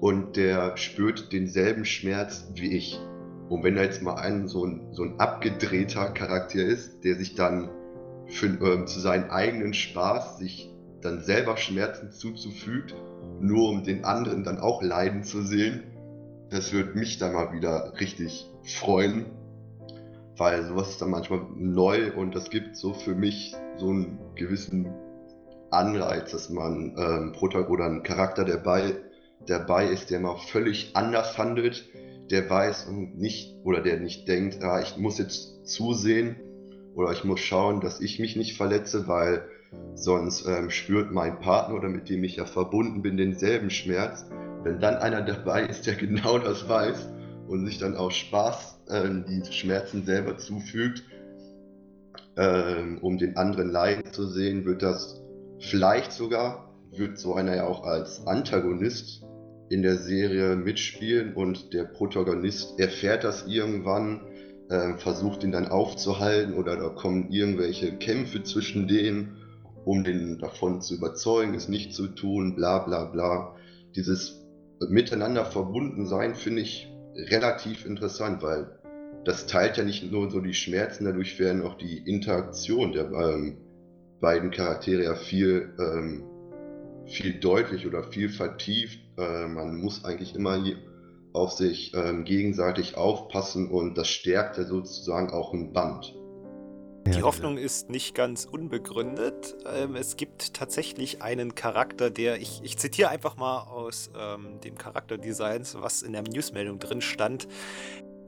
und 0.00 0.36
der 0.36 0.76
spürt 0.76 1.32
denselben 1.32 1.84
Schmerz 1.84 2.48
wie 2.54 2.76
ich. 2.76 3.00
Und 3.48 3.62
wenn 3.62 3.76
da 3.76 3.82
jetzt 3.82 4.02
mal 4.02 4.14
ein 4.14 4.48
so, 4.48 4.64
ein 4.64 4.92
so 4.92 5.04
ein 5.04 5.20
abgedrehter 5.20 6.10
Charakter 6.10 6.64
ist, 6.64 7.04
der 7.04 7.14
sich 7.14 7.34
dann 7.34 7.70
für, 8.26 8.46
ähm, 8.46 8.86
zu 8.86 9.00
seinem 9.00 9.30
eigenen 9.30 9.72
Spaß 9.72 10.38
sich 10.38 10.72
dann 11.00 11.20
selber 11.22 11.56
Schmerzen 11.56 12.10
zuzufügt, 12.10 12.94
nur 13.40 13.68
um 13.68 13.84
den 13.84 14.04
anderen 14.04 14.42
dann 14.44 14.58
auch 14.58 14.82
leiden 14.82 15.22
zu 15.22 15.42
sehen, 15.42 15.84
das 16.50 16.72
würde 16.72 16.98
mich 16.98 17.18
dann 17.18 17.34
mal 17.34 17.52
wieder 17.52 17.92
richtig 18.00 18.50
freuen, 18.62 19.26
weil 20.36 20.64
sowas 20.64 20.90
ist 20.90 21.02
dann 21.02 21.10
manchmal 21.10 21.40
neu 21.56 22.12
und 22.14 22.34
das 22.34 22.50
gibt 22.50 22.76
so 22.76 22.92
für 22.92 23.14
mich 23.14 23.54
so 23.76 23.90
einen 23.90 24.18
gewissen 24.34 24.92
Anreiz, 25.70 26.32
dass 26.32 26.50
man 26.50 26.94
ähm, 26.96 27.32
oder 27.40 27.84
einen 27.86 28.02
Charakter 28.02 28.44
dabei, 28.44 28.96
dabei 29.46 29.86
ist, 29.86 30.10
der 30.10 30.20
mal 30.20 30.36
völlig 30.36 30.90
anders 30.94 31.38
handelt, 31.38 31.88
der 32.30 32.48
weiß 32.48 32.86
und 32.86 33.18
nicht 33.18 33.56
oder 33.64 33.82
der 33.82 33.98
nicht 33.98 34.28
denkt, 34.28 34.62
ah, 34.62 34.80
ich 34.80 34.96
muss 34.96 35.18
jetzt 35.18 35.66
zusehen 35.66 36.36
oder 36.94 37.12
ich 37.12 37.24
muss 37.24 37.40
schauen, 37.40 37.80
dass 37.80 38.00
ich 38.00 38.18
mich 38.18 38.36
nicht 38.36 38.56
verletze, 38.56 39.06
weil 39.06 39.48
sonst 39.94 40.46
ähm, 40.46 40.70
spürt 40.70 41.12
mein 41.12 41.40
Partner 41.40 41.76
oder 41.76 41.88
mit 41.88 42.08
dem 42.08 42.24
ich 42.24 42.36
ja 42.36 42.44
verbunden 42.44 43.02
bin 43.02 43.16
denselben 43.16 43.70
Schmerz. 43.70 44.26
Wenn 44.62 44.80
dann 44.80 44.96
einer 44.96 45.22
dabei 45.22 45.66
ist, 45.66 45.86
der 45.86 45.94
genau 45.96 46.38
das 46.38 46.68
weiß 46.68 47.08
und 47.48 47.66
sich 47.66 47.78
dann 47.78 47.96
aus 47.96 48.16
Spaß 48.16 48.80
ähm, 48.90 49.24
die 49.28 49.52
Schmerzen 49.52 50.04
selber 50.04 50.38
zufügt, 50.38 51.04
ähm, 52.36 52.98
um 53.00 53.18
den 53.18 53.36
anderen 53.36 53.70
leiden 53.70 54.12
zu 54.12 54.26
sehen, 54.26 54.64
wird 54.64 54.82
das 54.82 55.22
vielleicht 55.58 56.12
sogar, 56.12 56.68
wird 56.92 57.18
so 57.18 57.34
einer 57.34 57.56
ja 57.56 57.66
auch 57.66 57.84
als 57.84 58.26
Antagonist 58.26 59.22
in 59.68 59.82
der 59.82 59.96
Serie 59.96 60.56
mitspielen 60.56 61.34
und 61.34 61.72
der 61.72 61.84
Protagonist 61.84 62.78
erfährt 62.78 63.24
das 63.24 63.46
irgendwann, 63.46 64.20
äh, 64.68 64.96
versucht 64.98 65.42
ihn 65.42 65.52
dann 65.52 65.68
aufzuhalten 65.68 66.54
oder 66.54 66.76
da 66.76 66.88
kommen 66.88 67.30
irgendwelche 67.30 67.96
Kämpfe 67.96 68.42
zwischen 68.42 68.86
denen, 68.86 69.36
um 69.84 70.04
den 70.04 70.38
davon 70.38 70.80
zu 70.80 70.94
überzeugen, 70.94 71.54
es 71.54 71.68
nicht 71.68 71.94
zu 71.94 72.08
tun, 72.08 72.56
bla 72.56 72.80
bla 72.80 73.04
bla. 73.04 73.56
Dieses 73.94 74.44
Miteinander 74.88 75.44
verbunden 75.44 76.06
sein 76.06 76.34
finde 76.34 76.62
ich 76.62 76.92
relativ 77.14 77.86
interessant, 77.86 78.42
weil 78.42 78.78
das 79.24 79.46
teilt 79.46 79.76
ja 79.76 79.84
nicht 79.84 80.10
nur 80.10 80.30
so 80.30 80.40
die 80.40 80.54
Schmerzen, 80.54 81.04
dadurch 81.04 81.38
werden 81.38 81.62
auch 81.62 81.76
die 81.76 81.98
Interaktion 81.98 82.92
der 82.92 83.10
ähm, 83.10 83.56
beiden 84.20 84.50
Charaktere 84.50 85.04
ja 85.04 85.14
viel, 85.14 85.74
ähm, 85.78 86.24
viel 87.06 87.38
deutlich 87.40 87.86
oder 87.86 88.04
viel 88.04 88.28
vertieft. 88.28 88.98
Äh, 89.18 89.46
man 89.46 89.76
muss 89.76 90.04
eigentlich 90.04 90.34
immer 90.34 90.62
auf 91.32 91.52
sich 91.52 91.92
ähm, 91.94 92.24
gegenseitig 92.24 92.96
aufpassen 92.96 93.70
und 93.70 93.96
das 93.98 94.08
stärkt 94.08 94.56
ja 94.56 94.64
sozusagen 94.64 95.30
auch 95.30 95.52
ein 95.52 95.72
Band. 95.72 96.14
Die 97.14 97.22
Hoffnung 97.22 97.56
ist 97.56 97.88
nicht 97.88 98.16
ganz 98.16 98.44
unbegründet. 98.44 99.56
Ähm, 99.72 99.94
es 99.94 100.16
gibt 100.16 100.54
tatsächlich 100.54 101.22
einen 101.22 101.54
Charakter, 101.54 102.10
der, 102.10 102.40
ich, 102.40 102.60
ich 102.64 102.78
zitiere 102.78 103.10
einfach 103.10 103.36
mal 103.36 103.60
aus 103.60 104.10
ähm, 104.18 104.60
dem 104.64 104.76
Charakterdesigns, 104.76 105.76
was 105.80 106.02
in 106.02 106.12
der 106.12 106.22
Newsmeldung 106.22 106.80
drin 106.80 107.00
stand. 107.00 107.46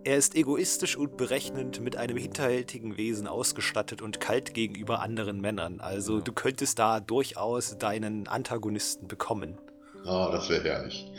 Er 0.04 0.16
ist 0.16 0.36
egoistisch 0.36 0.96
und 0.96 1.16
berechnend 1.16 1.80
mit 1.80 1.96
einem 1.96 2.16
hinterhältigen 2.16 2.96
Wesen 2.96 3.26
ausgestattet 3.26 4.00
und 4.00 4.20
kalt 4.20 4.54
gegenüber 4.54 5.00
anderen 5.00 5.40
Männern. 5.40 5.80
Also 5.80 6.20
du 6.20 6.32
könntest 6.32 6.78
da 6.78 7.00
durchaus 7.00 7.76
deinen 7.78 8.26
Antagonisten 8.28 9.08
bekommen. 9.08 9.58
Ah, 10.04 10.30
das 10.32 10.48
wäre 10.48 10.64
herrlich. 10.64 11.10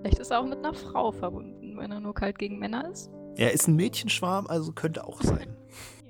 Vielleicht 0.00 0.18
ist 0.18 0.30
er 0.30 0.40
auch 0.40 0.46
mit 0.46 0.58
einer 0.58 0.74
Frau 0.74 1.12
verbunden, 1.12 1.76
wenn 1.76 1.90
er 1.90 2.00
nur 2.00 2.14
kalt 2.14 2.38
gegen 2.38 2.58
Männer 2.58 2.90
ist. 2.90 3.10
Er 3.36 3.52
ist 3.52 3.66
ein 3.66 3.76
Mädchenschwarm, 3.76 4.46
also 4.46 4.72
könnte 4.72 5.06
auch 5.06 5.22
sein. 5.22 5.56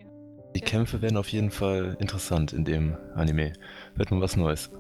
Die 0.54 0.60
Kämpfe 0.60 1.00
werden 1.00 1.16
auf 1.16 1.28
jeden 1.28 1.50
Fall 1.50 1.96
interessant 1.98 2.52
in 2.52 2.64
dem 2.64 2.96
Anime. 3.14 3.54
Wird 3.94 4.10
nun 4.10 4.20
was 4.20 4.36
Neues. 4.36 4.70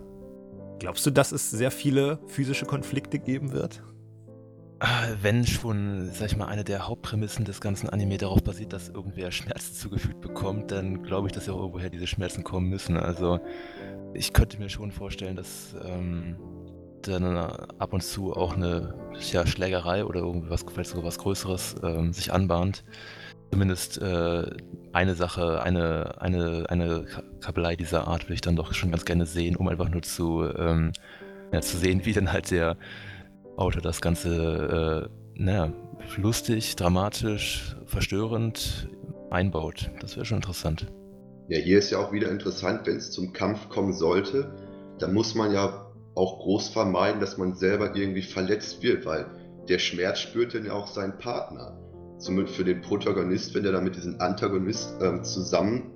Glaubst 0.80 1.06
du, 1.06 1.10
dass 1.10 1.32
es 1.32 1.50
sehr 1.50 1.70
viele 1.70 2.18
physische 2.26 2.66
Konflikte 2.66 3.18
geben 3.18 3.52
wird? 3.52 3.82
Wenn 5.20 5.46
schon, 5.46 6.10
sag 6.12 6.26
ich 6.26 6.36
mal, 6.36 6.46
eine 6.46 6.64
der 6.64 6.88
Hauptprämissen 6.88 7.44
des 7.44 7.60
ganzen 7.60 7.88
Anime 7.88 8.18
darauf 8.18 8.42
basiert, 8.42 8.72
dass 8.72 8.88
irgendwer 8.88 9.30
Schmerzen 9.30 9.74
zugefügt 9.74 10.20
bekommt, 10.20 10.72
dann 10.72 11.02
glaube 11.02 11.28
ich, 11.28 11.32
dass 11.32 11.46
ja 11.46 11.52
auch 11.52 11.60
irgendwoher 11.60 11.90
diese 11.90 12.06
Schmerzen 12.06 12.42
kommen 12.42 12.68
müssen. 12.68 12.96
Also 12.96 13.38
ich 14.14 14.32
könnte 14.32 14.58
mir 14.58 14.68
schon 14.68 14.90
vorstellen, 14.90 15.36
dass 15.36 15.76
ähm, 15.84 16.36
dann 17.02 17.36
ab 17.36 17.92
und 17.92 18.02
zu 18.02 18.32
auch 18.32 18.54
eine 18.56 18.94
ja, 19.30 19.46
Schlägerei 19.46 20.04
oder 20.04 20.20
irgendwas, 20.20 20.64
vielleicht 20.68 20.90
sogar 20.90 21.04
was 21.04 21.18
Größeres 21.18 21.76
ähm, 21.82 22.12
sich 22.12 22.32
anbahnt 22.32 22.84
zumindest 23.52 24.00
äh, 24.00 24.46
eine 24.94 25.14
Sache, 25.14 25.62
eine, 25.62 26.20
eine, 26.20 26.64
eine 26.70 27.04
Kabelei 27.40 27.76
dieser 27.76 28.08
Art 28.08 28.24
würde 28.24 28.34
ich 28.34 28.40
dann 28.40 28.56
doch 28.56 28.72
schon 28.72 28.90
ganz 28.90 29.04
gerne 29.04 29.26
sehen, 29.26 29.56
um 29.56 29.68
einfach 29.68 29.90
nur 29.90 30.00
zu, 30.00 30.48
ähm, 30.56 30.92
ja, 31.52 31.60
zu 31.60 31.76
sehen, 31.76 32.06
wie 32.06 32.14
dann 32.14 32.32
halt 32.32 32.50
der 32.50 32.76
Autor 33.56 33.82
das 33.82 34.00
Ganze, 34.00 35.08
äh, 35.10 35.40
naja, 35.40 35.72
lustig, 36.16 36.76
dramatisch, 36.76 37.76
verstörend 37.86 38.88
einbaut. 39.30 39.90
Das 40.00 40.16
wäre 40.16 40.24
schon 40.24 40.38
interessant. 40.38 40.86
Ja, 41.48 41.58
hier 41.58 41.78
ist 41.78 41.90
ja 41.90 41.98
auch 41.98 42.12
wieder 42.12 42.30
interessant, 42.30 42.86
wenn 42.86 42.96
es 42.96 43.10
zum 43.10 43.32
Kampf 43.32 43.68
kommen 43.68 43.92
sollte, 43.92 44.52
dann 44.98 45.12
muss 45.12 45.34
man 45.34 45.52
ja 45.52 45.86
auch 46.14 46.40
groß 46.40 46.68
vermeiden, 46.68 47.20
dass 47.20 47.38
man 47.38 47.54
selber 47.54 47.94
irgendwie 47.96 48.22
verletzt 48.22 48.82
wird, 48.82 49.04
weil 49.06 49.26
der 49.68 49.78
Schmerz 49.78 50.20
spürt 50.20 50.54
dann 50.54 50.66
ja 50.66 50.72
auch 50.72 50.86
sein 50.86 51.18
Partner 51.18 51.78
somit 52.18 52.48
für 52.48 52.64
den 52.64 52.80
Protagonist, 52.80 53.54
wenn 53.54 53.64
er 53.64 53.72
dann 53.72 53.84
mit 53.84 53.96
diesem 53.96 54.20
Antagonist 54.20 54.94
ähm, 55.02 55.24
zusammen 55.24 55.91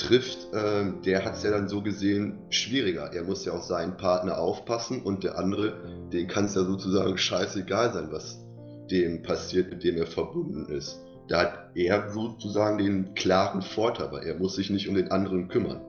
trifft, 0.00 0.48
ähm, 0.52 1.02
der 1.04 1.24
hat 1.24 1.34
es 1.34 1.42
ja 1.42 1.50
dann 1.50 1.68
so 1.68 1.82
gesehen 1.82 2.38
schwieriger. 2.50 3.12
Er 3.12 3.22
muss 3.22 3.44
ja 3.44 3.52
auf 3.52 3.62
seinen 3.62 3.96
Partner 3.96 4.38
aufpassen 4.38 5.02
und 5.02 5.24
der 5.24 5.38
andere, 5.38 6.08
den 6.12 6.26
kann 6.26 6.46
es 6.46 6.54
ja 6.54 6.64
sozusagen 6.64 7.16
scheißegal 7.16 7.92
sein, 7.92 8.08
was 8.10 8.44
dem 8.90 9.22
passiert, 9.22 9.70
mit 9.70 9.84
dem 9.84 9.96
er 9.96 10.06
verbunden 10.06 10.66
ist. 10.72 11.00
Da 11.28 11.42
hat 11.42 11.70
er 11.74 12.10
sozusagen 12.10 12.78
den 12.78 13.14
klaren 13.14 13.62
Vorteil, 13.62 14.10
weil 14.10 14.24
er 14.24 14.36
muss 14.36 14.56
sich 14.56 14.70
nicht 14.70 14.88
um 14.88 14.96
den 14.96 15.12
anderen 15.12 15.48
kümmern. 15.48 15.80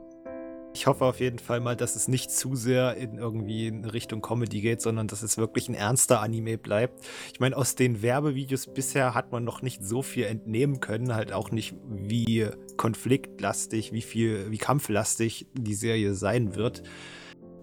Ich 0.74 0.88
hoffe 0.88 1.04
auf 1.06 1.20
jeden 1.20 1.40
Fall 1.40 1.60
mal, 1.60 1.76
dass 1.76 1.96
es 1.96 2.08
nicht 2.08 2.32
zu 2.32 2.56
sehr 2.56 2.96
in 2.96 3.18
irgendwie 3.18 3.68
in 3.68 3.84
Richtung 3.84 4.22
Comedy 4.22 4.62
geht, 4.62 4.82
sondern 4.82 5.08
dass 5.08 5.22
es 5.22 5.38
wirklich 5.38 5.68
ein 5.68 5.76
ernster 5.76 6.22
Anime 6.22 6.58
bleibt. 6.58 7.06
Ich 7.34 7.40
meine, 7.42 7.58
aus 7.58 7.76
den 7.76 8.02
Werbevideos 8.02 8.68
bisher 8.68 9.14
hat 9.14 9.32
man 9.34 9.44
noch 9.44 9.62
nicht 9.62 9.84
so 9.84 10.02
viel 10.02 10.26
entnehmen 10.26 10.80
können, 10.80 11.14
halt 11.14 11.34
auch 11.34 11.52
nicht, 11.52 11.76
wie 11.90 12.48
konfliktlastig, 12.78 13.92
wie 13.92 14.02
viel, 14.02 14.50
wie 14.50 14.58
kampflastig 14.58 15.48
die 15.54 15.76
Serie 15.76 16.14
sein 16.14 16.56
wird. 16.56 16.84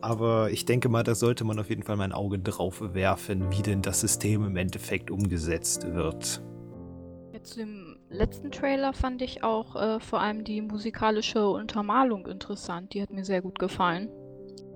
Aber 0.01 0.51
ich 0.51 0.67
denke 0.67 0.89
mal, 0.89 1.03
da 1.03 1.15
sollte 1.15 1.45
man 1.45 1.59
auf 1.59 1.71
jeden 1.71 1.83
Fall 1.83 1.97
mal 1.97 2.05
ein 2.05 2.13
Auge 2.13 2.39
drauf 2.39 2.83
werfen, 2.95 3.51
wie 3.51 3.63
denn 3.63 3.83
das 3.83 4.01
System 4.01 4.45
im 4.45 4.57
Endeffekt 4.57 5.11
umgesetzt 5.11 5.87
wird. 5.93 6.43
Jetzt 7.33 7.57
im 7.57 7.88
letzten 8.11 8.51
Trailer 8.51 8.93
fand 8.93 9.23
ich 9.23 9.43
auch 9.43 9.77
äh, 9.77 10.01
vor 10.01 10.21
allem 10.21 10.45
die 10.45 10.61
musikalische 10.61 11.49
Untermalung 11.49 12.27
interessant. 12.27 12.95
Die 12.95 13.03
hat 13.03 13.11
mir 13.11 13.25
sehr 13.25 13.43
gut 13.43 13.59
gefallen. 13.59 14.09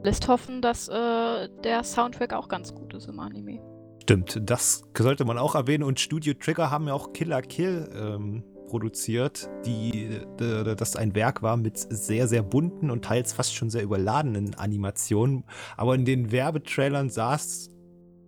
Lässt 0.03 0.29
hoffen, 0.29 0.62
dass 0.62 0.89
äh, 0.89 1.49
der 1.65 1.85
Soundtrack 1.85 2.33
auch 2.33 2.49
ganz 2.49 2.75
gut 2.75 2.95
ist 2.95 3.09
im 3.09 3.21
Anime. 3.21 3.61
Stimmt, 4.03 4.41
das 4.43 4.83
sollte 4.99 5.25
man 5.25 5.39
auch 5.39 5.55
erwähnen. 5.55 5.85
Und 5.85 6.01
Studio 6.01 6.35
Trigger 6.35 6.71
haben 6.71 6.89
ja 6.89 6.95
auch 6.95 7.12
Killer 7.12 7.41
Kill 7.41 7.89
ähm, 7.95 8.45
produziert, 8.67 9.49
die, 9.65 10.07
äh, 10.41 10.75
das 10.75 10.97
ein 10.97 11.15
Werk 11.15 11.43
war 11.43 11.57
mit 11.57 11.79
sehr, 11.79 12.27
sehr 12.27 12.43
bunten 12.43 12.91
und 12.91 13.05
teils 13.05 13.33
fast 13.33 13.55
schon 13.55 13.71
sehr 13.71 13.83
überladenen 13.83 14.55
Animationen. 14.55 15.45
Aber 15.77 15.95
in 15.95 16.05
den 16.05 16.33
Werbetrailern 16.33 17.11
sah 17.11 17.37
es, 17.37 17.71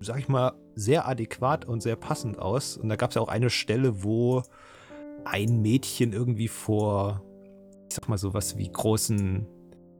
sag 0.01 0.19
ich 0.19 0.29
mal, 0.29 0.53
sehr 0.77 1.09
adäquat 1.09 1.65
und 1.65 1.83
sehr 1.83 1.97
passend 1.97 2.39
aus. 2.39 2.77
Und 2.77 2.89
da 2.89 2.97
gab 2.97 3.11
es 3.11 3.17
ja 3.17 3.23
auch 3.23 3.29
eine 3.29 3.51
Stelle, 3.51 4.05
wo 4.05 4.43
ein 5.25 5.63
Mädchen 5.63 6.13
irgendwie 6.13 6.49
vor, 6.49 7.23
ich 7.89 7.95
sag 7.95 8.09
mal 8.09 8.19
sowas 8.19 8.57
wie 8.57 8.71
großen 8.71 9.47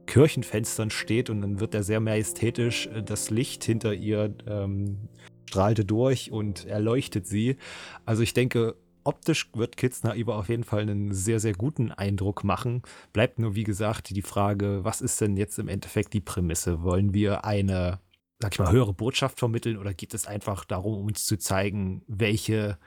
Kirchenfenstern 0.05 0.89
steht 0.89 1.29
und 1.29 1.41
dann 1.41 1.59
wird 1.59 1.73
da 1.73 1.83
sehr 1.83 1.99
majestätisch 1.99 2.87
äh, 2.87 3.03
das 3.03 3.29
Licht 3.29 3.63
hinter 3.63 3.93
ihr 3.93 4.35
ähm, 4.47 5.09
strahlte 5.47 5.85
durch 5.85 6.31
und 6.31 6.65
erleuchtet 6.65 7.27
sie. 7.27 7.57
Also 8.05 8.23
ich 8.23 8.33
denke, 8.33 8.75
optisch 9.03 9.49
wird 9.53 9.77
Kids 9.77 10.03
Naiva 10.03 10.37
auf 10.37 10.49
jeden 10.49 10.63
Fall 10.63 10.81
einen 10.81 11.13
sehr, 11.13 11.39
sehr 11.39 11.53
guten 11.53 11.91
Eindruck 11.91 12.43
machen. 12.43 12.81
Bleibt 13.13 13.39
nur, 13.39 13.55
wie 13.55 13.63
gesagt, 13.63 14.09
die 14.09 14.21
Frage, 14.21 14.83
was 14.83 15.01
ist 15.01 15.21
denn 15.21 15.37
jetzt 15.37 15.59
im 15.59 15.67
Endeffekt 15.67 16.13
die 16.13 16.21
Prämisse? 16.21 16.83
Wollen 16.83 17.13
wir 17.13 17.45
eine, 17.45 17.99
sag 18.39 18.53
ich 18.53 18.59
mal, 18.59 18.71
höhere 18.71 18.93
Botschaft 18.93 19.39
vermitteln 19.39 19.77
oder 19.77 19.93
geht 19.93 20.13
es 20.13 20.27
einfach 20.27 20.65
darum, 20.65 21.05
uns 21.05 21.25
zu 21.25 21.37
zeigen, 21.37 22.03
welche 22.07 22.77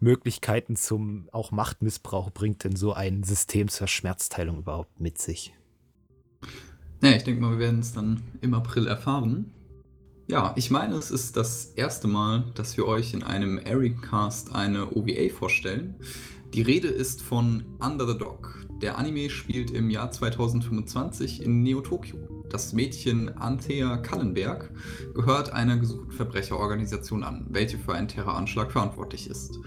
Möglichkeiten 0.00 0.76
zum 0.76 1.28
auch 1.32 1.50
Machtmissbrauch 1.50 2.30
bringt 2.30 2.64
denn 2.64 2.76
so 2.76 2.92
ein 2.92 3.24
System 3.24 3.68
zur 3.68 3.86
Schmerzteilung 3.86 4.58
überhaupt 4.58 5.00
mit 5.00 5.18
sich? 5.18 5.54
Ja, 7.02 7.10
ich 7.10 7.24
denke 7.24 7.40
mal, 7.40 7.52
wir 7.52 7.58
werden 7.58 7.80
es 7.80 7.92
dann 7.92 8.22
im 8.40 8.54
April 8.54 8.86
erfahren. 8.86 9.52
Ja, 10.30 10.52
ich 10.56 10.70
meine, 10.70 10.94
es 10.96 11.10
ist 11.10 11.36
das 11.36 11.66
erste 11.76 12.06
Mal, 12.06 12.44
dass 12.54 12.76
wir 12.76 12.86
euch 12.86 13.14
in 13.14 13.22
einem 13.22 13.58
Eric-Cast 13.58 14.54
eine 14.54 14.90
OVA 14.94 15.32
vorstellen. 15.32 15.94
Die 16.52 16.62
Rede 16.62 16.88
ist 16.88 17.22
von 17.22 17.64
Under 17.78 18.06
the 18.06 18.18
Dog. 18.18 18.66
Der 18.82 18.98
Anime 18.98 19.30
spielt 19.30 19.70
im 19.70 19.90
Jahr 19.90 20.10
2025 20.10 21.42
in 21.42 21.62
Neo-Tokio. 21.62 22.37
Das 22.50 22.72
Mädchen 22.72 23.36
Anthea 23.36 23.98
Kallenberg 23.98 24.70
gehört 25.14 25.52
einer 25.52 25.76
gesuchten 25.76 26.12
Verbrecherorganisation 26.12 27.22
an, 27.22 27.46
welche 27.50 27.78
für 27.78 27.94
einen 27.94 28.08
Terroranschlag 28.08 28.72
verantwortlich 28.72 29.28
ist. 29.28 29.58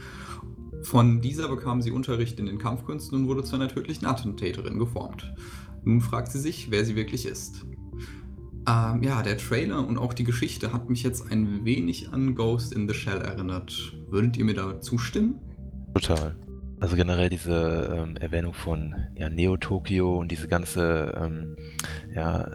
Von 0.84 1.22
dieser 1.22 1.48
bekam 1.48 1.82
sie 1.82 1.92
Unterricht 1.92 2.40
in 2.40 2.48
den 2.48 2.58
Kampfkünsten 2.58 3.20
und 3.20 3.28
wurde 3.28 3.44
zu 3.44 3.56
einer 3.56 3.68
tödlichen 3.68 4.08
Attentäterin 4.08 4.80
geformt. 4.80 5.32
Nun 5.84 6.02
fragt 6.02 6.32
sie 6.32 6.40
sich, 6.40 6.72
wer 6.72 6.86
sie 6.86 6.96
wirklich 6.96 7.26
ist. 7.26 7.66
Ähm, 8.68 9.04
ja, 9.04 9.22
der 9.22 9.38
Trailer 9.38 9.88
und 9.88 9.98
auch 9.98 10.14
die 10.14 10.24
Geschichte 10.24 10.74
hat 10.74 10.90
mich 10.90 11.04
jetzt 11.04 11.32
ein 11.32 11.66
wenig 11.66 12.12
an 12.12 12.36
Ghost 12.36 12.74
in 12.74 12.88
the 12.88 12.94
Shell 12.94 13.22
erinnert. 13.22 13.94
Würdet 14.10 14.38
ihr 14.38 14.46
mir 14.46 14.54
da 14.54 14.82
zustimmen? 14.82 15.40
Total. 15.94 16.36
Also 16.82 16.96
generell 16.96 17.30
diese 17.30 17.96
ähm, 17.96 18.18
Erwähnung 18.18 18.56
von 18.56 18.96
ja, 19.16 19.30
Neo-Tokio 19.30 20.18
und 20.18 20.32
diese 20.32 20.48
ganze 20.48 21.14
ähm, 21.16 21.56
ja, 22.14 22.50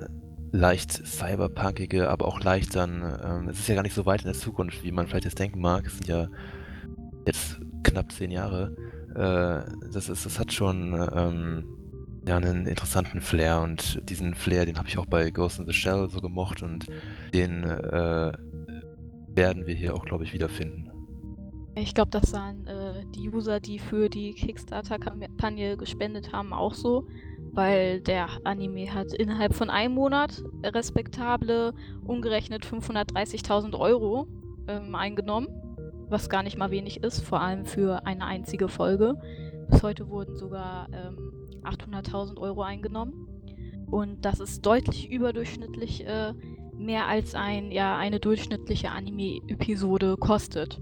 leicht 0.51 0.91
cyberpunkige, 0.91 2.11
aber 2.11 2.27
auch 2.27 2.41
leicht 2.41 2.75
dann, 2.75 3.03
ähm, 3.25 3.49
es 3.49 3.61
ist 3.61 3.69
ja 3.69 3.77
gar 3.77 3.85
nicht 3.85 3.95
so 3.95 4.05
weit 4.05 4.23
in 4.23 4.27
der 4.27 4.35
Zukunft, 4.35 4.83
wie 4.83 4.91
man 4.91 5.07
vielleicht 5.07 5.27
jetzt 5.27 5.39
denken 5.39 5.61
mag. 5.61 5.87
Es 5.87 5.99
sind 5.99 6.09
ja 6.09 6.27
jetzt 7.25 7.61
knapp 7.85 8.11
zehn 8.11 8.33
Jahre. 8.33 8.75
Äh, 9.15 9.71
das, 9.93 10.09
ist, 10.09 10.27
das 10.27 10.41
hat 10.41 10.53
schon 10.53 10.93
ähm, 11.15 11.65
ja, 12.27 12.37
einen 12.37 12.67
interessanten 12.67 13.21
Flair 13.21 13.61
und 13.61 14.03
diesen 14.11 14.35
Flair, 14.35 14.67
den 14.67 14.77
habe 14.77 14.89
ich 14.89 14.99
auch 14.99 15.07
bei 15.07 15.31
Ghost 15.31 15.61
in 15.61 15.67
the 15.67 15.73
Shell 15.73 16.09
so 16.11 16.21
gemocht 16.21 16.65
und 16.65 16.87
den 17.33 17.63
äh, 17.63 18.33
werden 19.29 19.67
wir 19.67 19.75
hier 19.75 19.95
auch, 19.95 20.05
glaube 20.05 20.25
ich, 20.25 20.33
wiederfinden. 20.33 20.86
Ich 21.79 21.93
glaube, 21.93 22.11
das 22.11 22.31
sahen 22.31 22.67
äh, 22.67 23.05
die 23.15 23.29
User, 23.29 23.61
die 23.61 23.79
für 23.79 24.09
die 24.09 24.33
Kickstarter-Kampagne 24.33 25.77
gespendet 25.77 26.33
haben, 26.33 26.55
auch 26.55 26.73
so, 26.73 27.07
weil 27.53 28.01
der 28.01 28.29
Anime 28.45 28.95
hat 28.95 29.13
innerhalb 29.13 29.53
von 29.53 29.69
einem 29.69 29.95
Monat 29.95 30.43
respektable, 30.63 31.75
umgerechnet 32.07 32.65
530.000 32.65 33.79
Euro 33.79 34.27
ähm, 34.69 34.95
eingenommen, 34.95 35.49
was 36.09 36.31
gar 36.31 36.43
nicht 36.43 36.57
mal 36.57 36.71
wenig 36.71 37.03
ist, 37.03 37.21
vor 37.21 37.43
allem 37.43 37.67
für 37.67 38.07
eine 38.07 38.25
einzige 38.25 38.69
Folge. 38.69 39.21
Bis 39.69 39.83
heute 39.83 40.09
wurden 40.09 40.35
sogar 40.35 40.89
ähm, 40.95 41.31
800.000 41.63 42.39
Euro 42.39 42.63
eingenommen. 42.63 43.29
Und 43.91 44.25
das 44.25 44.41
ist 44.41 44.65
deutlich 44.65 45.11
überdurchschnittlich 45.11 46.07
äh, 46.07 46.33
mehr 46.75 47.07
als 47.07 47.35
ein, 47.35 47.71
ja, 47.71 47.99
eine 47.99 48.19
durchschnittliche 48.19 48.91
Anime-Episode 48.91 50.17
kostet 50.17 50.81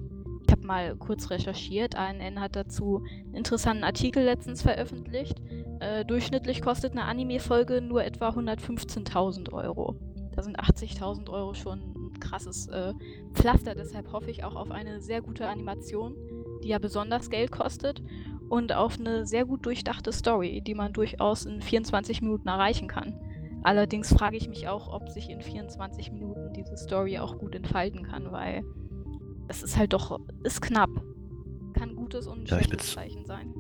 mal 0.65 0.97
kurz 0.97 1.31
recherchiert. 1.31 1.97
ANN 1.97 2.41
hat 2.41 2.57
dazu 2.57 3.05
einen 3.25 3.35
interessanten 3.35 3.85
Artikel 3.85 4.25
letztens 4.25 4.63
veröffentlicht. 4.63 5.41
Äh, 5.81 6.05
durchschnittlich 6.05 6.63
kostet 6.63 6.93
eine 6.93 7.05
Anime-Folge 7.05 7.81
nur 7.81 8.05
etwa 8.05 8.31
115.000 8.31 9.53
Euro. 9.53 9.97
Da 10.35 10.43
sind 10.43 10.59
80.000 10.59 11.31
Euro 11.31 11.55
schon 11.55 11.81
ein 11.81 12.21
krasses 12.21 12.67
äh, 12.69 12.93
Pflaster. 13.35 13.75
Deshalb 13.75 14.13
hoffe 14.13 14.31
ich 14.31 14.43
auch 14.45 14.57
auf 14.57 14.71
eine 14.71 15.01
sehr 15.01 15.23
gute 15.23 15.47
Animation, 15.47 16.17
die 16.63 16.69
ja 16.69 16.79
besonders 16.79 17.31
Geld 17.31 17.53
kostet. 17.53 18.03
Und 18.49 18.73
auf 18.73 18.99
eine 18.99 19.27
sehr 19.27 19.47
gut 19.47 19.65
durchdachte 19.65 20.13
Story, 20.13 20.61
die 20.61 20.75
man 20.75 20.93
durchaus 20.93 21.47
in 21.47 21.63
24 21.63 22.21
Minuten 22.21 22.49
erreichen 22.49 22.89
kann. 22.89 23.19
Allerdings 23.63 24.13
frage 24.13 24.37
ich 24.37 24.49
mich 24.49 24.69
auch, 24.69 24.93
ob 24.93 25.09
sich 25.09 25.31
in 25.31 25.41
24 25.41 26.13
Minuten 26.13 26.53
diese 26.53 26.77
Story 26.77 27.19
auch 27.19 27.39
gut 27.39 27.55
entfalten 27.55 28.03
kann, 28.03 28.31
weil 28.31 28.63
es 29.49 29.63
ist 29.63 29.77
halt 29.77 29.93
doch, 29.93 30.21
ist 30.43 30.61
knapp. 30.63 30.91
Kann 31.75 31.97
gutes 31.97 32.27
und 32.27 32.49
ja, 32.49 32.59
schlechtes 32.59 32.93
Zeichen 32.93 33.25
sein. 33.25 33.53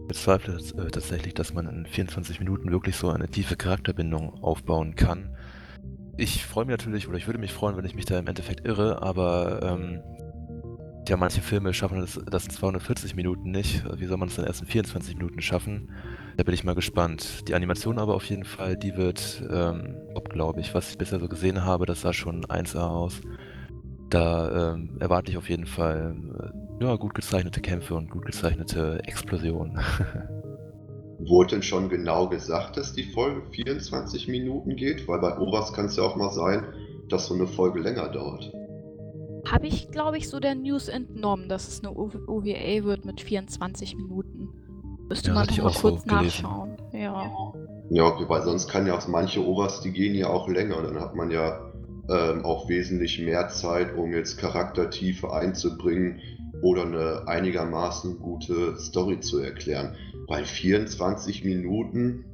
Ich 0.00 0.08
bezweifle 0.08 0.54
äh, 0.54 0.90
tatsächlich, 0.90 1.34
dass 1.34 1.54
man 1.54 1.66
in 1.66 1.86
24 1.86 2.40
Minuten 2.40 2.70
wirklich 2.70 2.96
so 2.96 3.10
eine 3.10 3.28
tiefe 3.28 3.56
Charakterbindung 3.56 4.42
aufbauen 4.42 4.96
kann. 4.96 5.36
Ich 6.16 6.44
freue 6.44 6.64
mich 6.66 6.72
natürlich, 6.72 7.08
oder 7.08 7.16
ich 7.16 7.26
würde 7.26 7.38
mich 7.38 7.52
freuen, 7.52 7.76
wenn 7.76 7.84
ich 7.84 7.94
mich 7.94 8.04
da 8.04 8.18
im 8.18 8.26
Endeffekt 8.26 8.66
irre, 8.66 9.00
aber 9.00 9.60
ähm, 9.62 10.02
ja, 11.08 11.16
manche 11.16 11.40
Filme 11.40 11.74
schaffen 11.74 12.00
das, 12.00 12.20
das 12.26 12.44
in 12.44 12.50
240 12.50 13.16
Minuten 13.16 13.50
nicht. 13.50 13.82
Wie 13.98 14.06
soll 14.06 14.18
man 14.18 14.28
es 14.28 14.36
dann 14.36 14.44
erst 14.44 14.60
in 14.60 14.68
24 14.68 15.16
Minuten 15.16 15.40
schaffen? 15.42 15.90
Da 16.36 16.44
bin 16.44 16.54
ich 16.54 16.64
mal 16.64 16.74
gespannt. 16.74 17.48
Die 17.48 17.54
Animation 17.54 17.98
aber 17.98 18.14
auf 18.14 18.24
jeden 18.26 18.44
Fall, 18.44 18.76
die 18.76 18.96
wird 18.96 19.42
ähm, 19.50 19.96
top, 20.14 20.30
glaube 20.30 20.60
ich. 20.60 20.74
Was 20.74 20.90
ich 20.90 20.98
bisher 20.98 21.18
so 21.18 21.28
gesehen 21.28 21.64
habe, 21.64 21.86
das 21.86 22.02
sah 22.02 22.12
schon 22.12 22.44
1A 22.44 22.88
aus. 22.88 23.20
Da 24.12 24.74
ähm, 24.74 24.90
erwarte 25.00 25.30
ich 25.30 25.38
auf 25.38 25.48
jeden 25.48 25.64
Fall 25.64 26.14
äh, 26.38 26.84
ja, 26.84 26.96
gut 26.96 27.14
gezeichnete 27.14 27.62
Kämpfe 27.62 27.94
und 27.94 28.10
gut 28.10 28.26
gezeichnete 28.26 29.00
Explosionen. 29.06 29.78
Wurde 31.18 31.54
denn 31.54 31.62
schon 31.62 31.88
genau 31.88 32.28
gesagt, 32.28 32.76
dass 32.76 32.92
die 32.92 33.04
Folge 33.04 33.40
24 33.52 34.28
Minuten 34.28 34.76
geht? 34.76 35.08
Weil 35.08 35.20
bei 35.20 35.38
Oberst 35.38 35.74
kann 35.74 35.86
es 35.86 35.96
ja 35.96 36.02
auch 36.02 36.16
mal 36.16 36.28
sein, 36.28 36.62
dass 37.08 37.26
so 37.26 37.34
eine 37.34 37.46
Folge 37.46 37.80
länger 37.80 38.10
dauert. 38.10 38.52
Habe 39.50 39.66
ich, 39.66 39.90
glaube 39.90 40.18
ich, 40.18 40.28
so 40.28 40.40
der 40.40 40.56
News 40.56 40.88
entnommen, 40.88 41.48
dass 41.48 41.68
es 41.68 41.80
eine 41.82 41.96
OVA 41.96 42.84
wird 42.84 43.06
mit 43.06 43.22
24 43.22 43.96
Minuten. 43.96 44.50
Müsste 45.08 45.28
ja, 45.28 45.34
man 45.34 45.46
noch 45.46 45.56
mal 45.56 45.72
kurz 45.72 46.02
so 46.02 46.10
nachschauen. 46.10 46.76
Ja. 46.92 47.32
Ja, 47.88 48.04
okay, 48.04 48.24
weil 48.28 48.42
sonst 48.42 48.68
kann 48.68 48.86
ja 48.86 48.94
auch 48.94 49.08
manche 49.08 49.42
Oberst, 49.42 49.86
die 49.86 49.92
gehen 49.92 50.14
ja 50.14 50.26
auch 50.26 50.48
länger. 50.48 50.82
Dann 50.82 51.00
hat 51.00 51.14
man 51.14 51.30
ja 51.30 51.71
ähm, 52.08 52.44
auch 52.44 52.68
wesentlich 52.68 53.20
mehr 53.20 53.48
Zeit, 53.48 53.94
um 53.96 54.12
jetzt 54.12 54.38
Charaktertiefe 54.38 55.32
einzubringen 55.32 56.20
oder 56.62 56.84
eine 56.84 57.28
einigermaßen 57.28 58.18
gute 58.18 58.78
Story 58.78 59.20
zu 59.20 59.38
erklären. 59.38 59.96
Weil 60.26 60.44
24 60.44 61.44
Minuten 61.44 62.24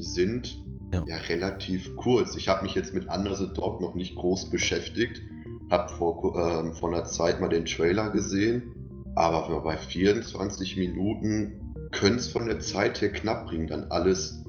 sind 0.00 0.62
ja, 0.92 1.04
ja 1.06 1.16
relativ 1.16 1.96
kurz. 1.96 2.36
Ich 2.36 2.48
habe 2.48 2.62
mich 2.64 2.74
jetzt 2.74 2.94
mit 2.94 3.06
Under 3.08 3.34
the 3.34 3.48
Dog 3.52 3.80
noch 3.80 3.94
nicht 3.94 4.14
groß 4.16 4.50
beschäftigt, 4.50 5.22
habe 5.70 5.92
vor, 5.92 6.36
äh, 6.36 6.72
vor 6.72 6.90
einer 6.90 7.04
Zeit 7.04 7.40
mal 7.40 7.48
den 7.48 7.64
Trailer 7.64 8.10
gesehen, 8.10 8.74
aber 9.14 9.62
bei 9.62 9.76
24 9.76 10.76
Minuten 10.76 11.88
könnte 11.92 12.18
es 12.18 12.28
von 12.28 12.46
der 12.46 12.60
Zeit 12.60 13.00
her 13.00 13.12
knapp 13.12 13.46
bringen, 13.46 13.66
dann 13.66 13.84
alles 13.84 14.43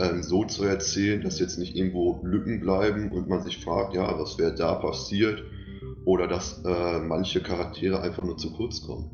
ähm, 0.00 0.22
so 0.22 0.44
zu 0.44 0.64
erzählen, 0.64 1.22
dass 1.22 1.38
jetzt 1.38 1.58
nicht 1.58 1.76
irgendwo 1.76 2.20
Lücken 2.24 2.60
bleiben 2.60 3.12
und 3.12 3.28
man 3.28 3.42
sich 3.42 3.62
fragt, 3.62 3.94
ja, 3.94 4.18
was 4.18 4.38
wäre 4.38 4.54
da 4.54 4.74
passiert 4.76 5.42
oder 6.04 6.26
dass 6.26 6.62
äh, 6.64 6.98
manche 6.98 7.42
Charaktere 7.42 8.00
einfach 8.00 8.22
nur 8.22 8.36
zu 8.36 8.52
kurz 8.52 8.82
kommen. 8.82 9.10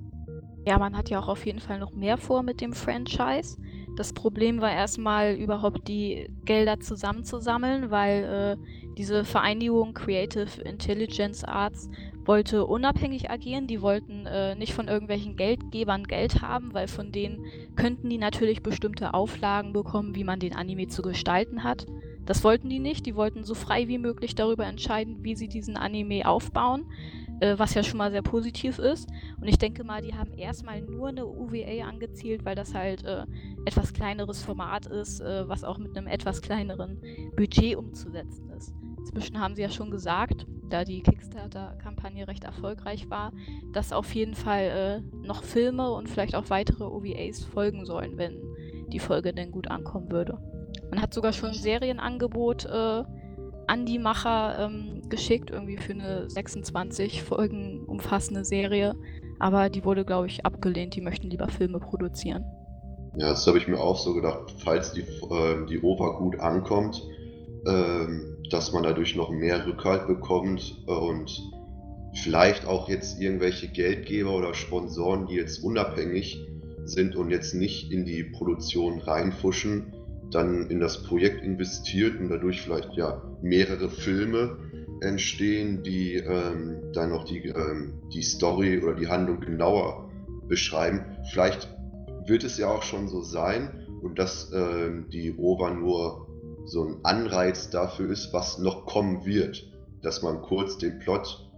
Ja, 0.67 0.79
man 0.79 0.97
hat 0.97 1.11
ja 1.11 1.21
auch 1.21 1.29
auf 1.29 1.47
jeden 1.47 1.61
Fall 1.61 1.79
noch 1.79 1.93
mehr 1.93 2.17
vor 2.17 2.43
mit 2.43 2.61
dem 2.61 2.73
Franchise. 2.73 3.57
Das 3.97 4.13
Problem 4.13 4.61
war 4.61 4.73
erstmal 4.73 5.35
überhaupt 5.35 5.89
die 5.89 6.29
Gelder 6.45 6.81
zusammenzusammeln, 6.81 7.91
weil 7.91 8.25
äh, 8.25 8.93
diese 8.99 9.25
Vereinigung 9.25 9.95
Creative 9.95 10.61
Intelligence 10.63 11.45
Arts 11.45 11.89
wollte 12.27 12.67
unabhängig 12.67 13.31
agieren. 13.31 13.67
Die 13.67 13.81
wollten 13.81 14.27
äh, 14.27 14.55
nicht 14.55 14.73
von 14.73 14.89
irgendwelchen 14.89 15.37
Geldgebern 15.37 16.05
Geld 16.05 16.43
haben, 16.43 16.75
weil 16.75 16.89
von 16.89 17.13
denen 17.13 17.45
könnten 17.77 18.11
die 18.11 18.19
natürlich 18.19 18.63
bestimmte 18.63 19.15
Auflagen 19.15 19.73
bekommen, 19.73 20.15
wie 20.15 20.25
man 20.25 20.41
den 20.41 20.55
Anime 20.55 20.89
zu 20.89 21.03
gestalten 21.03 21.65
hat. 21.65 21.87
Das 22.27 22.43
wollten 22.43 22.69
die 22.69 22.81
nicht. 22.81 23.07
Die 23.07 23.15
wollten 23.15 23.45
so 23.45 23.55
frei 23.55 23.89
wie 23.89 23.99
möglich 23.99 24.35
darüber 24.35 24.67
entscheiden, 24.67 25.23
wie 25.23 25.37
sie 25.37 25.49
diesen 25.49 25.77
Anime 25.77 26.27
aufbauen, 26.27 26.85
äh, 27.41 27.55
was 27.57 27.75
ja 27.75 27.85
schon 27.85 27.99
mal 27.99 28.11
sehr 28.11 28.23
positiv 28.23 28.79
ist. 28.79 29.09
Und 29.41 29.47
ich 29.47 29.59
denke 29.59 29.85
mal, 29.85 30.03
die 30.03 30.15
haben 30.15 30.33
erstmal 30.33 30.83
nur 30.83 31.09
eine 31.09 31.27
UVA 31.27 31.87
angezielt, 31.87 32.45
weil 32.45 32.57
das 32.57 32.75
halt 32.75 33.05
äh, 33.05 33.25
etwas 33.65 33.95
kleineres 33.95 34.43
Format 34.43 34.87
ist, 34.87 35.21
äh, 35.21 35.49
was 35.49 35.63
auch 35.63 35.79
mit 35.79 35.97
einem 35.97 36.09
etwas 36.09 36.43
kleineren 36.43 37.01
Budget 37.37 37.77
umzusetzen 37.77 38.51
ist. 38.51 38.75
Inzwischen 39.07 39.41
haben 39.41 39.55
sie 39.55 39.63
ja 39.63 39.71
schon 39.71 39.93
gesagt, 39.93 40.47
da 40.69 40.85
die 40.85 41.01
Kickstarter-Kampagne 41.01 42.27
recht 42.27 42.43
erfolgreich 42.43 43.09
war, 43.09 43.33
dass 43.73 43.93
auf 43.93 44.13
jeden 44.15 44.35
Fall 44.35 45.03
äh, 45.05 45.27
noch 45.27 45.45
Filme 45.45 45.93
und 45.93 46.11
vielleicht 46.11 46.35
auch 46.35 46.51
weitere 46.51 46.85
OVAs 46.85 47.45
folgen 47.45 47.87
sollen, 47.87 48.19
wenn 48.19 48.37
die 48.89 48.99
Folge 48.99 49.33
denn 49.33 49.53
gut 49.53 49.71
ankommen 49.71 50.11
würde. 50.11 50.39
Man 50.91 51.01
hat 51.01 51.15
sogar 51.15 51.33
schon 51.33 51.51
ein 51.51 51.55
Serienangebot 51.55 52.65
äh, 52.65 53.05
an 53.69 53.87
die 53.87 53.99
Macher 54.01 54.59
ähm, 54.59 55.03
geschickt, 55.09 55.51
irgendwie 55.51 55.77
für 55.77 55.93
eine 55.93 56.29
26 56.29 57.23
Folgen 57.23 57.85
umfassende 57.85 58.45
Serie. 58.45 58.95
Aber 59.39 59.69
die 59.69 59.85
wurde, 59.85 60.05
glaube 60.05 60.27
ich, 60.27 60.45
abgelehnt. 60.45 60.97
Die 60.97 61.01
möchten 61.01 61.31
lieber 61.31 61.49
Filme 61.49 61.79
produzieren. 61.79 62.45
Ja, 63.17 63.29
das 63.31 63.47
habe 63.47 63.59
ich 63.59 63.69
mir 63.69 63.79
auch 63.79 63.99
so 63.99 64.15
gedacht. 64.15 64.53
Falls 64.59 64.93
die, 64.93 65.03
äh, 65.03 65.67
die 65.69 65.81
OVA 65.83 66.19
gut 66.19 66.41
ankommt, 66.41 67.03
ähm, 67.67 68.36
dass 68.53 68.73
man 68.73 68.83
dadurch 68.83 69.17
noch 69.17 69.31
mehr 69.31 69.67
Rückhalt 69.67 70.07
bekommt 70.07 70.83
und 70.87 71.43
vielleicht 72.15 72.67
auch 72.67 72.89
jetzt 72.89 73.21
irgendwelche 73.21 73.69
Geldgeber 73.69 74.37
oder 74.37 74.55
Sponsoren, 74.55 75.27
die 75.27 75.35
jetzt 75.35 75.63
unabhängig 75.63 76.47
sind 76.85 77.17
und 77.17 77.31
jetzt 77.31 77.55
nicht 77.55 77.93
in 77.93 78.05
die 78.05 78.25
Produktion 78.25 79.01
reinfuschen, 79.01 79.93
dann 80.31 80.71
in 80.71 80.81
das 80.81 81.03
Projekt 81.03 81.43
investiert 81.45 82.19
und 82.19 82.29
dadurch 82.29 82.63
vielleicht 82.63 82.95
ja 82.95 83.23
mehrere 83.43 83.89
Filme 83.89 84.59
entstehen, 85.01 85.83
die 85.83 86.15
ähm, 86.15 86.93
dann 86.93 87.11
noch 87.11 87.25
die, 87.25 87.49
ähm, 87.49 87.95
die 88.13 88.23
Story 88.23 88.83
oder 88.83 88.95
die 88.95 89.09
Handlung 89.09 89.41
genauer 89.41 90.11
beschreiben. 90.49 91.05
Vielleicht 91.31 91.69
wird 92.27 92.45
es 92.45 92.59
ja 92.59 92.69
auch 92.69 92.83
schon 92.83 93.09
so 93.09 93.23
sein 93.23 93.87
und 94.03 94.19
dass 94.19 94.51
ähm, 94.53 95.07
die 95.13 95.29
Rover 95.29 95.71
nur 95.71 96.26
so 96.67 96.85
ein 96.85 96.97
Anreiz 97.05 97.71
dafür 97.71 98.11
ist, 98.11 98.33
was 98.33 98.59
noch 98.59 98.87
kommen 98.87 99.25
wird. 99.25 99.65
Dass 100.03 100.23
man 100.23 100.43
kurz 100.43 100.79
den 100.79 100.99
Plot 100.99 101.51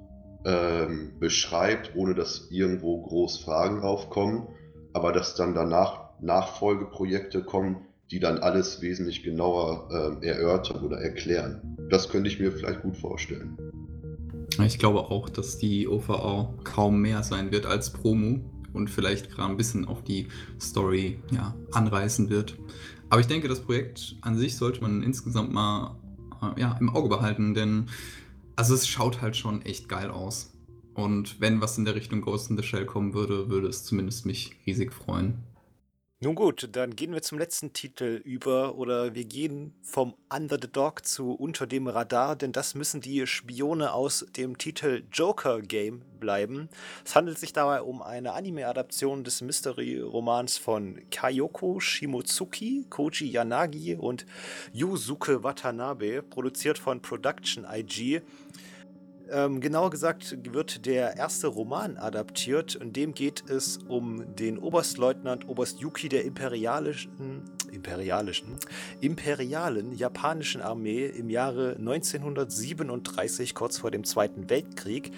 ähm, 0.44 1.12
beschreibt, 1.18 1.97
ohne 1.97 2.14
dass 2.14 2.49
irgendwo 2.51 3.03
groß 3.03 3.38
Fragen 3.38 3.83
aufkommen, 3.83 4.49
aber 4.92 5.12
dass 5.12 5.35
dann 5.35 5.55
danach 5.55 6.11
Nachfolgeprojekte 6.21 7.42
kommen, 7.42 7.87
die 8.11 8.21
dann 8.21 8.38
alles 8.38 8.81
wesentlich 8.81 9.23
genauer 9.23 10.21
äh, 10.23 10.27
erörtern 10.27 10.83
oder 10.83 10.99
erklären. 10.99 11.77
Das 11.90 12.09
könnte 12.09 12.29
ich 12.29 12.40
mir 12.40 12.53
vielleicht 12.53 12.83
gut 12.83 12.97
vorstellen. 12.97 13.57
Ich 14.64 14.79
glaube 14.79 15.01
auch, 15.01 15.29
dass 15.29 15.59
die 15.59 15.87
OVA 15.87 16.55
kaum 16.64 17.01
mehr 17.01 17.23
sein 17.23 17.53
wird 17.53 17.66
als 17.66 17.90
Promo 17.90 18.40
und 18.73 18.88
vielleicht 18.90 19.31
gerade 19.31 19.51
ein 19.51 19.57
bisschen 19.57 19.87
auf 19.87 20.03
die 20.03 20.29
Story 20.61 21.18
ja, 21.31 21.55
anreißen 21.73 22.31
wird. 22.31 22.57
Aber 23.11 23.21
ich 23.21 23.27
denke, 23.27 23.49
das 23.49 23.61
Projekt 23.61 24.16
an 24.21 24.37
sich 24.37 24.57
sollte 24.57 24.83
man 24.83 25.03
insgesamt 25.03 25.53
mal 25.53 25.97
äh, 26.42 26.61
ja, 26.61 26.77
im 26.79 26.90
Auge 26.90 27.09
behalten, 27.09 27.55
denn 27.55 27.87
also 28.57 28.75
es 28.75 28.88
schaut 28.88 29.23
halt 29.23 29.37
schon 29.37 29.62
echt 29.62 29.88
geil 29.88 30.11
aus. 30.11 30.53
Und 30.94 31.40
wenn 31.40 31.61
was 31.61 31.79
in 31.79 31.85
der 31.85 31.94
Richtung 31.94 32.21
Ghost 32.21 32.51
in 32.51 32.57
the 32.57 32.62
Shell 32.62 32.85
kommen 32.85 33.14
würde, 33.14 33.49
würde 33.49 33.68
es 33.68 33.85
zumindest 33.85 34.27
mich 34.27 34.57
riesig 34.66 34.92
freuen. 34.92 35.44
Nun 36.21 36.35
gut, 36.35 36.71
dann 36.73 36.97
gehen 36.97 37.13
wir 37.13 37.23
zum 37.23 37.39
letzten 37.39 37.73
Titel 37.73 38.21
über 38.25 38.75
oder 38.75 39.15
wir 39.15 39.25
gehen 39.25 39.73
vom 39.83 40.17
Under 40.35 40.59
the 40.61 40.67
Dog 40.67 41.07
zu 41.07 41.31
Unter 41.31 41.69
dem 41.69 41.87
Radar, 41.87 42.35
denn 42.35 42.51
das 42.51 42.75
müssen 42.75 43.01
die 43.01 43.25
Spione 43.29 43.93
aus 43.93 44.27
dem 44.37 44.59
Titel 44.59 45.05
Joker 45.13 45.63
Game 45.63 46.03
bleiben. 46.19 46.71
Es 47.05 47.15
handelt 47.15 47.39
sich 47.39 47.53
dabei 47.53 47.83
um 47.83 48.03
eine 48.03 48.33
Anime-Adaption 48.33 49.23
des 49.23 49.43
Mystery-Romans 49.43 50.59
von 50.59 51.01
Kayoko 51.13 51.79
Shimotsuki, 51.79 52.87
Koji 52.91 53.31
Yanagi 53.31 53.95
und 53.95 54.27
Yusuke 54.73 55.45
Watanabe, 55.45 56.23
produziert 56.23 56.81
von 56.81 57.01
Production 57.01 57.65
IG. 57.65 58.23
Ähm, 59.31 59.61
genauer 59.61 59.91
gesagt 59.91 60.38
wird 60.55 60.87
der 60.87 61.17
erste 61.17 61.49
Roman 61.49 61.99
adaptiert. 61.99 62.77
In 62.77 62.93
dem 62.93 63.12
geht 63.12 63.49
es 63.49 63.79
um 63.88 64.35
den 64.37 64.59
Oberstleutnant 64.59 65.49
Oberst 65.49 65.81
Yuki 65.81 66.09
der 66.09 66.25
imperialischen, 66.25 67.43
imperialischen, 67.71 68.57
imperialen 69.01 69.93
japanischen 69.93 70.62
Armee 70.62 71.07
im 71.07 71.29
Jahre 71.29 71.77
1937, 71.77 73.55
kurz 73.55 73.79
vor 73.79 73.91
dem 73.91 74.05
Zweiten 74.05 74.49
Weltkrieg. 74.49 75.12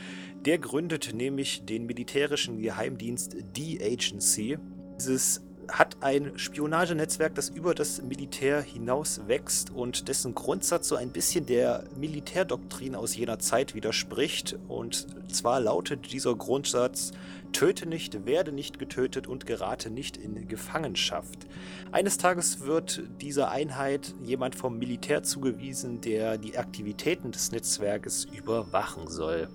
Der 0.44 0.58
gründet 0.58 1.12
nämlich 1.14 1.64
den 1.64 1.86
militärischen 1.86 2.60
Geheimdienst 2.60 3.36
D-Agency. 3.56 4.58
Dieses 4.98 5.42
hat 5.72 5.96
ein 6.00 6.32
Spionagenetzwerk, 6.36 7.34
das 7.34 7.48
über 7.48 7.74
das 7.74 8.02
Militär 8.02 8.60
hinaus 8.60 9.22
wächst 9.26 9.70
und 9.70 10.08
dessen 10.08 10.34
Grundsatz 10.34 10.88
so 10.88 10.96
ein 10.96 11.10
bisschen 11.10 11.46
der 11.46 11.84
Militärdoktrin 11.96 12.94
aus 12.94 13.16
jener 13.16 13.38
Zeit 13.38 13.74
widerspricht. 13.74 14.58
Und 14.68 15.06
zwar 15.30 15.60
lautet 15.60 16.12
dieser 16.12 16.34
Grundsatz, 16.34 17.12
töte 17.52 17.86
nicht, 17.86 18.26
werde 18.26 18.52
nicht 18.52 18.78
getötet 18.78 19.26
und 19.26 19.46
gerate 19.46 19.90
nicht 19.90 20.16
in 20.16 20.48
Gefangenschaft. 20.48 21.46
Eines 21.92 22.18
Tages 22.18 22.60
wird 22.60 23.02
dieser 23.20 23.50
Einheit 23.50 24.14
jemand 24.22 24.54
vom 24.54 24.78
Militär 24.78 25.22
zugewiesen, 25.22 26.00
der 26.00 26.38
die 26.38 26.56
Aktivitäten 26.56 27.32
des 27.32 27.52
Netzwerkes 27.52 28.24
überwachen 28.24 29.08
soll. 29.08 29.48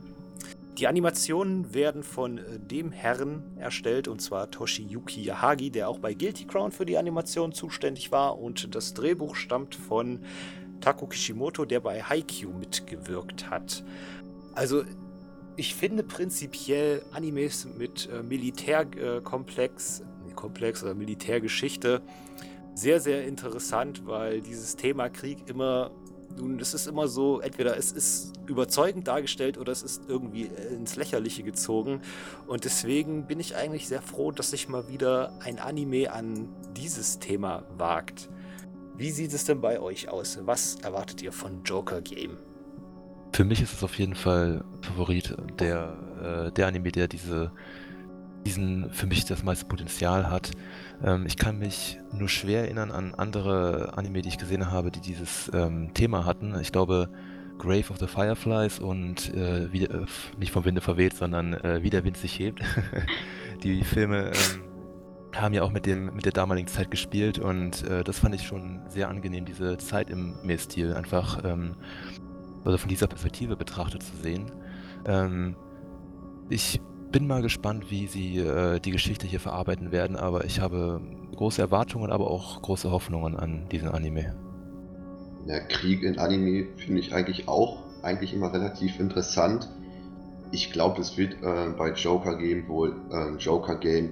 Die 0.78 0.88
Animationen 0.88 1.74
werden 1.74 2.04
von 2.04 2.38
äh, 2.38 2.60
dem 2.60 2.92
Herrn 2.92 3.44
erstellt, 3.58 4.08
und 4.08 4.22
zwar 4.22 4.52
Toshiyuki 4.52 5.22
Yahagi, 5.24 5.72
der 5.72 5.88
auch 5.88 6.00
bei 6.00 6.14
Guilty 6.14 6.46
Crown 6.46 6.72
für 6.72 6.86
die 6.86 6.98
Animation 6.98 7.54
zuständig 7.54 8.12
war. 8.12 8.40
Und 8.40 8.76
das 8.76 8.94
Drehbuch 8.94 9.36
stammt 9.36 9.76
von 9.76 10.20
Tako 10.82 11.08
Kishimoto, 11.08 11.64
der 11.64 11.80
bei 11.80 12.02
Haikyuu 12.02 12.52
mitgewirkt 12.52 13.50
hat. 13.50 13.86
Also, 14.54 14.84
ich 15.56 15.74
finde 15.76 16.04
prinzipiell 16.04 17.02
Animes 17.14 17.66
mit 17.66 18.10
äh, 18.12 18.22
Militärkomplex, 18.22 20.02
äh, 20.02 20.34
Komplex 20.36 20.84
oder 20.84 20.94
Militärgeschichte 20.94 22.02
sehr, 22.74 23.00
sehr 23.00 23.26
interessant, 23.26 24.06
weil 24.06 24.42
dieses 24.42 24.76
Thema 24.76 25.08
Krieg 25.08 25.48
immer 25.48 25.92
nun, 26.38 26.60
es 26.60 26.74
ist 26.74 26.88
immer 26.88 27.08
so, 27.08 27.40
entweder 27.40 27.78
es 27.78 27.92
ist 27.92 28.34
überzeugend 28.48 29.08
dargestellt 29.08 29.58
oder 29.58 29.72
es 29.72 29.84
ist 29.84 30.04
irgendwie 30.08 30.50
ins 30.72 30.96
Lächerliche 30.96 31.44
gezogen. 31.44 32.02
Und 32.48 32.66
deswegen 32.66 33.28
bin 33.28 33.40
ich 33.40 33.56
eigentlich 33.56 33.88
sehr 33.88 34.02
froh, 34.02 34.32
dass 34.32 34.52
sich 34.52 34.68
mal 34.68 34.88
wieder 34.90 35.32
ein 35.42 35.60
Anime 35.60 36.12
an 36.12 36.50
dieses 36.76 37.20
Thema 37.20 37.64
wagt. 37.78 38.30
Wie 38.98 39.12
sieht 39.12 39.34
es 39.34 39.46
denn 39.46 39.62
bei 39.62 39.80
euch 39.80 40.10
aus? 40.10 40.40
Was 40.46 40.76
erwartet 40.76 41.22
ihr 41.22 41.32
von 41.32 41.64
Joker 41.64 42.02
Game? 42.02 42.38
Für 43.34 43.44
mich 43.44 43.62
ist 43.62 43.74
es 43.74 43.84
auf 43.84 44.00
jeden 44.00 44.16
Fall 44.16 44.64
Favorit 44.82 45.36
der, 45.60 46.48
äh, 46.48 46.52
der 46.54 46.68
Anime, 46.68 46.92
der 46.92 47.10
diese 47.10 47.52
diesen 48.46 48.90
für 48.92 49.08
mich 49.08 49.26
das 49.26 49.44
meiste 49.44 49.66
Potenzial 49.66 50.30
hat. 50.30 50.52
Ähm, 51.04 51.26
ich 51.26 51.38
kann 51.38 51.60
mich 51.60 52.00
nur 52.12 52.30
schwer 52.30 52.64
erinnern 52.64 52.92
an 52.92 53.14
andere 53.16 53.94
Anime, 53.98 54.22
die 54.22 54.30
ich 54.30 54.38
gesehen 54.38 54.72
habe, 54.72 54.92
die 54.92 55.02
dieses 55.02 55.52
ähm, 55.54 55.94
Thema 55.94 56.26
hatten. 56.26 56.56
Ich 56.62 56.72
glaube, 56.72 57.10
Grave 57.58 57.90
of 57.90 57.98
the 58.00 58.08
Fireflies 58.08 58.80
und 58.80 59.34
äh, 59.34 59.72
wie, 59.72 59.86
äh, 59.86 60.06
nicht 60.38 60.52
vom 60.52 60.66
Winde 60.66 60.82
verweht, 60.82 61.14
sondern 61.14 61.54
äh, 61.54 61.82
Wie 61.82 61.90
der 61.90 62.04
Wind 62.04 62.18
sich 62.18 62.38
hebt. 62.38 62.62
die 63.64 63.84
Filme 63.84 64.32
ähm, 64.32 64.64
haben 65.34 65.54
ja 65.54 65.64
auch 65.64 65.72
mit, 65.72 65.86
dem, 65.86 66.14
mit 66.14 66.26
der 66.26 66.32
damaligen 66.32 66.68
Zeit 66.68 66.92
gespielt 66.92 67.40
und 67.40 67.84
äh, 67.84 68.04
das 68.04 68.20
fand 68.20 68.36
ich 68.36 68.46
schon 68.46 68.82
sehr 68.90 69.10
angenehm, 69.10 69.46
diese 69.46 69.78
Zeit 69.78 70.10
im 70.10 70.36
Mehlstil 70.44 70.94
einfach 70.94 71.44
ähm, 71.44 71.76
also 72.64 72.78
von 72.78 72.90
dieser 72.90 73.08
Perspektive 73.08 73.56
betrachtet 73.56 74.04
zu 74.04 74.16
sehen. 74.18 74.52
Ähm, 75.06 75.56
ich 76.50 76.82
bin 77.15 77.28
mal 77.28 77.41
gespannt, 77.41 77.89
wie 77.91 78.08
sie 78.08 78.39
äh, 78.39 78.78
die 78.82 78.91
Geschichte 78.91 79.25
hier 79.25 79.39
verarbeiten 79.39 79.93
werden, 79.93 80.17
aber 80.17 80.43
ich 80.43 80.60
habe 80.60 80.99
große 81.34 81.62
Erwartungen, 81.62 82.12
aber 82.12 82.30
auch 82.30 82.62
große 82.62 82.91
Hoffnungen 82.91 83.38
an 83.38 83.69
diesen 83.71 83.88
Anime. 83.88 84.36
Ja, 85.47 85.62
Krieg 85.62 86.04
in 86.04 86.19
Anime 86.19 86.67
finde 86.75 86.99
ich 86.99 87.13
eigentlich 87.13 87.47
auch 87.47 87.84
eigentlich 88.04 88.34
immer 88.34 88.51
relativ 88.51 88.99
interessant. 88.99 89.69
Ich 90.51 90.73
glaube, 90.73 90.99
es 90.99 91.17
wird 91.17 91.36
äh, 91.41 91.69
bei 91.78 91.93
Joker 91.93 92.38
Game 92.38 92.67
wohl 92.67 92.97
äh, 93.10 93.38
Joker 93.38 93.78
Game 93.78 94.12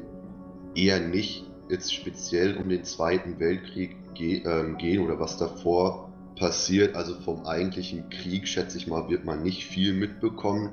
eher 0.74 1.02
nicht 1.02 1.46
jetzt 1.68 1.94
speziell 1.94 2.56
um 2.56 2.70
den 2.70 2.86
Zweiten 2.86 3.38
Weltkrieg 3.38 3.98
ge 4.14 4.46
äh, 4.46 4.74
gehen 4.78 5.04
oder 5.04 5.20
was 5.20 5.36
davor 5.36 6.10
passiert. 6.40 6.96
Also 6.96 7.16
vom 7.16 7.46
eigentlichen 7.46 8.10
Krieg, 8.10 8.48
schätze 8.48 8.78
ich 8.78 8.88
mal, 8.88 9.10
wird 9.10 9.26
man 9.26 9.44
nicht 9.44 9.66
viel 9.66 9.94
mitbekommen 9.94 10.70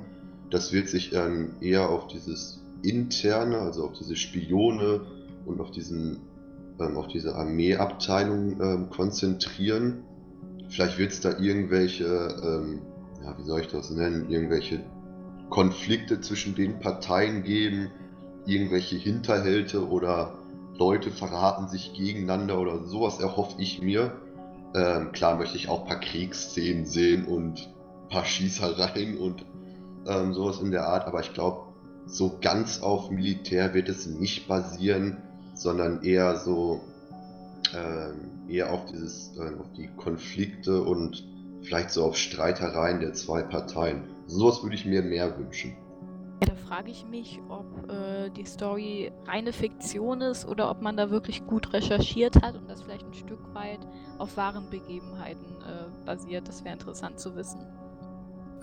das 0.51 0.71
wird 0.71 0.89
sich 0.89 1.13
ähm, 1.13 1.55
eher 1.61 1.89
auf 1.89 2.07
dieses 2.07 2.61
interne, 2.83 3.57
also 3.57 3.85
auf 3.85 3.93
diese 3.93 4.15
Spione 4.15 5.01
und 5.45 5.59
auf 5.61 5.71
diesen 5.71 6.21
ähm, 6.79 6.97
auf 6.97 7.07
diese 7.07 7.35
Armeeabteilung 7.35 8.61
ähm, 8.61 8.89
konzentrieren. 8.89 10.03
Vielleicht 10.69 10.97
wird 10.97 11.11
es 11.11 11.21
da 11.21 11.37
irgendwelche, 11.37 12.05
ähm, 12.05 12.81
ja, 13.23 13.37
wie 13.37 13.43
soll 13.43 13.61
ich 13.61 13.67
das 13.67 13.91
nennen, 13.91 14.29
irgendwelche 14.29 14.83
Konflikte 15.49 16.21
zwischen 16.21 16.55
den 16.55 16.79
Parteien 16.79 17.43
geben, 17.43 17.91
irgendwelche 18.45 18.95
Hinterhälte 18.95 19.87
oder 19.87 20.39
Leute 20.77 21.11
verraten 21.11 21.67
sich 21.67 21.93
gegeneinander 21.93 22.59
oder 22.59 22.85
sowas 22.85 23.19
erhoffe 23.19 23.61
ich 23.61 23.81
mir. 23.81 24.13
Ähm, 24.73 25.11
klar 25.11 25.37
möchte 25.37 25.57
ich 25.57 25.67
auch 25.67 25.81
ein 25.81 25.87
paar 25.87 25.99
Kriegsszenen 25.99 26.85
sehen 26.85 27.25
und 27.25 27.69
ein 28.03 28.09
paar 28.09 28.25
Schießereien 28.25 29.17
und 29.17 29.45
ähm, 30.07 30.33
sowas 30.33 30.59
in 30.59 30.71
der 30.71 30.87
Art, 30.87 31.07
aber 31.07 31.19
ich 31.21 31.33
glaube, 31.33 31.71
so 32.05 32.37
ganz 32.41 32.81
auf 32.81 33.11
Militär 33.11 33.73
wird 33.73 33.89
es 33.89 34.07
nicht 34.07 34.47
basieren, 34.47 35.17
sondern 35.53 36.03
eher 36.03 36.37
so 36.37 36.81
ähm, 37.75 38.31
eher 38.49 38.71
auf 38.71 38.85
dieses, 38.85 39.37
äh, 39.37 39.55
auf 39.59 39.71
die 39.73 39.87
Konflikte 39.97 40.81
und 40.81 41.25
vielleicht 41.61 41.91
so 41.91 42.05
auf 42.05 42.17
Streitereien 42.17 42.99
der 42.99 43.13
zwei 43.13 43.41
Parteien. 43.43 44.03
Sowas 44.27 44.63
würde 44.63 44.75
ich 44.75 44.85
mir 44.85 45.01
mehr 45.01 45.37
wünschen. 45.37 45.75
Ja, 46.41 46.47
da 46.47 46.55
frage 46.55 46.89
ich 46.89 47.05
mich, 47.05 47.39
ob 47.49 47.65
äh, 47.89 48.29
die 48.31 48.45
Story 48.45 49.11
reine 49.27 49.53
Fiktion 49.53 50.21
ist 50.21 50.47
oder 50.47 50.71
ob 50.71 50.81
man 50.81 50.97
da 50.97 51.11
wirklich 51.11 51.45
gut 51.45 51.71
recherchiert 51.71 52.41
hat 52.41 52.55
und 52.55 52.69
das 52.69 52.81
vielleicht 52.81 53.05
ein 53.05 53.13
Stück 53.13 53.53
weit 53.53 53.79
auf 54.17 54.35
wahren 54.37 54.69
Begebenheiten 54.69 55.45
äh, 55.61 56.05
basiert. 56.05 56.47
Das 56.47 56.63
wäre 56.63 56.73
interessant 56.73 57.19
zu 57.19 57.35
wissen. 57.35 57.59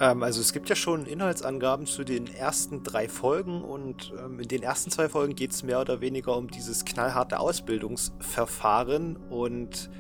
Ähm, 0.00 0.22
also 0.22 0.40
es 0.40 0.52
gibt 0.52 0.68
ja 0.68 0.76
schon 0.76 1.06
Inhaltsangaben 1.06 1.86
zu 1.86 2.04
den 2.04 2.26
ersten 2.26 2.82
drei 2.82 3.08
Folgen 3.08 3.62
und 3.62 4.12
ähm, 4.18 4.40
in 4.40 4.48
den 4.48 4.62
ersten 4.62 4.90
zwei 4.90 5.08
Folgen 5.08 5.34
geht 5.34 5.52
es 5.52 5.62
mehr 5.62 5.80
oder 5.80 6.00
weniger 6.00 6.36
um 6.36 6.48
dieses 6.48 6.84
knallharte 6.84 7.40
Ausbildungsverfahren 7.40 9.16
und 9.16 9.90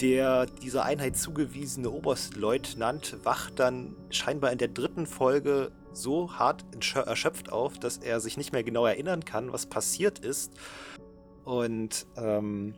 der 0.00 0.46
dieser 0.46 0.84
Einheit 0.84 1.16
zugewiesene 1.16 1.90
Oberstleutnant 1.90 3.16
wacht 3.24 3.58
dann 3.58 3.96
scheinbar 4.10 4.52
in 4.52 4.58
der 4.58 4.68
dritten 4.68 5.06
Folge 5.06 5.72
so 5.92 6.32
hart 6.34 6.64
erschöpft 6.94 7.50
auf, 7.50 7.78
dass 7.78 7.98
er 7.98 8.20
sich 8.20 8.36
nicht 8.36 8.52
mehr 8.52 8.62
genau 8.62 8.86
erinnern 8.86 9.24
kann, 9.24 9.52
was 9.52 9.66
passiert 9.66 10.20
ist. 10.20 10.52
Und 11.44 12.06
ähm, 12.16 12.74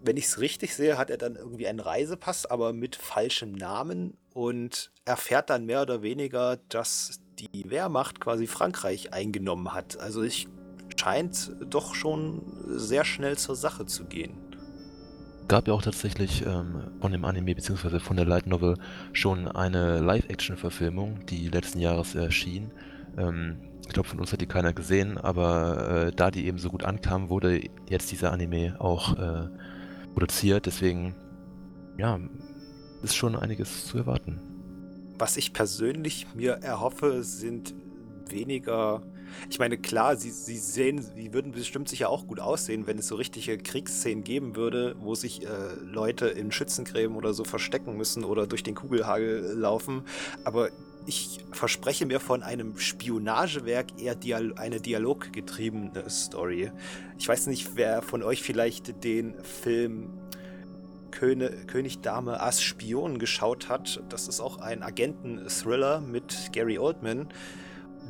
wenn 0.00 0.16
ich 0.16 0.26
es 0.26 0.40
richtig 0.40 0.74
sehe, 0.74 0.98
hat 0.98 1.10
er 1.10 1.18
dann 1.18 1.36
irgendwie 1.36 1.66
einen 1.66 1.80
Reisepass, 1.80 2.46
aber 2.46 2.72
mit 2.72 2.96
falschem 2.96 3.52
Namen 3.52 4.16
und 4.32 4.90
erfährt 5.04 5.50
dann 5.50 5.66
mehr 5.66 5.82
oder 5.82 6.02
weniger, 6.02 6.58
dass 6.68 7.20
die 7.38 7.70
Wehrmacht 7.70 8.20
quasi 8.20 8.46
Frankreich 8.46 9.12
eingenommen 9.12 9.72
hat. 9.72 9.98
Also 9.98 10.22
es 10.22 10.46
scheint 10.96 11.52
doch 11.68 11.94
schon 11.94 12.42
sehr 12.66 13.04
schnell 13.04 13.36
zur 13.36 13.56
Sache 13.56 13.86
zu 13.86 14.04
gehen. 14.04 14.36
Gab 15.48 15.66
ja 15.66 15.72
auch 15.72 15.82
tatsächlich 15.82 16.44
ähm, 16.44 16.90
von 17.00 17.10
dem 17.10 17.24
Anime 17.24 17.54
bzw. 17.54 18.00
von 18.00 18.16
der 18.16 18.26
Light 18.26 18.46
Novel 18.46 18.76
schon 19.12 19.48
eine 19.48 20.00
Live-Action-Verfilmung, 20.00 21.24
die 21.26 21.48
letzten 21.48 21.80
Jahres 21.80 22.14
erschien. 22.14 22.70
Ähm, 23.16 23.56
ich 23.86 23.94
glaube, 23.94 24.08
von 24.08 24.20
uns 24.20 24.30
hat 24.32 24.42
die 24.42 24.46
keiner 24.46 24.74
gesehen, 24.74 25.16
aber 25.16 26.08
äh, 26.08 26.12
da 26.14 26.30
die 26.30 26.46
eben 26.46 26.58
so 26.58 26.68
gut 26.68 26.84
ankam, 26.84 27.30
wurde 27.30 27.62
jetzt 27.88 28.12
dieser 28.12 28.32
Anime 28.32 28.76
auch 28.78 29.18
äh, 29.18 29.48
produziert. 30.18 30.66
Deswegen, 30.66 31.14
ja, 31.96 32.18
ist 33.02 33.14
schon 33.14 33.36
einiges 33.36 33.86
zu 33.86 33.98
erwarten. 33.98 34.40
Was 35.16 35.36
ich 35.36 35.52
persönlich 35.52 36.26
mir 36.34 36.54
erhoffe, 36.54 37.22
sind 37.22 37.72
weniger. 38.28 39.00
Ich 39.48 39.60
meine, 39.60 39.78
klar, 39.78 40.16
sie, 40.16 40.30
sie 40.30 40.56
sehen, 40.56 41.00
sie 41.00 41.32
würden 41.32 41.52
bestimmt 41.52 41.88
sicher 41.88 42.08
auch 42.08 42.26
gut 42.26 42.40
aussehen, 42.40 42.88
wenn 42.88 42.98
es 42.98 43.06
so 43.06 43.14
richtige 43.14 43.58
Kriegsszenen 43.58 44.24
geben 44.24 44.56
würde, 44.56 44.96
wo 44.98 45.14
sich 45.14 45.46
äh, 45.46 45.48
Leute 45.84 46.26
in 46.26 46.50
Schützengräben 46.50 47.14
oder 47.14 47.32
so 47.32 47.44
verstecken 47.44 47.96
müssen 47.96 48.24
oder 48.24 48.48
durch 48.48 48.64
den 48.64 48.74
Kugelhagel 48.74 49.54
laufen. 49.56 50.02
Aber 50.42 50.70
ich 51.08 51.40
verspreche 51.52 52.04
mir 52.04 52.20
von 52.20 52.42
einem 52.42 52.78
Spionagewerk 52.78 53.98
eher 53.98 54.14
Dial 54.14 54.52
eine 54.56 54.78
dialoggetriebene 54.78 56.08
Story. 56.10 56.70
Ich 57.18 57.26
weiß 57.26 57.46
nicht, 57.46 57.76
wer 57.76 58.02
von 58.02 58.22
euch 58.22 58.42
vielleicht 58.42 59.02
den 59.02 59.42
Film 59.42 60.10
König, 61.10 61.66
König 61.66 62.02
Dame 62.02 62.42
Ass 62.42 62.62
Spion 62.62 63.18
geschaut 63.18 63.70
hat. 63.70 64.02
Das 64.10 64.28
ist 64.28 64.40
auch 64.40 64.58
ein 64.58 64.82
Agenten-Thriller 64.82 66.00
mit 66.00 66.52
Gary 66.52 66.78
Oldman, 66.78 67.28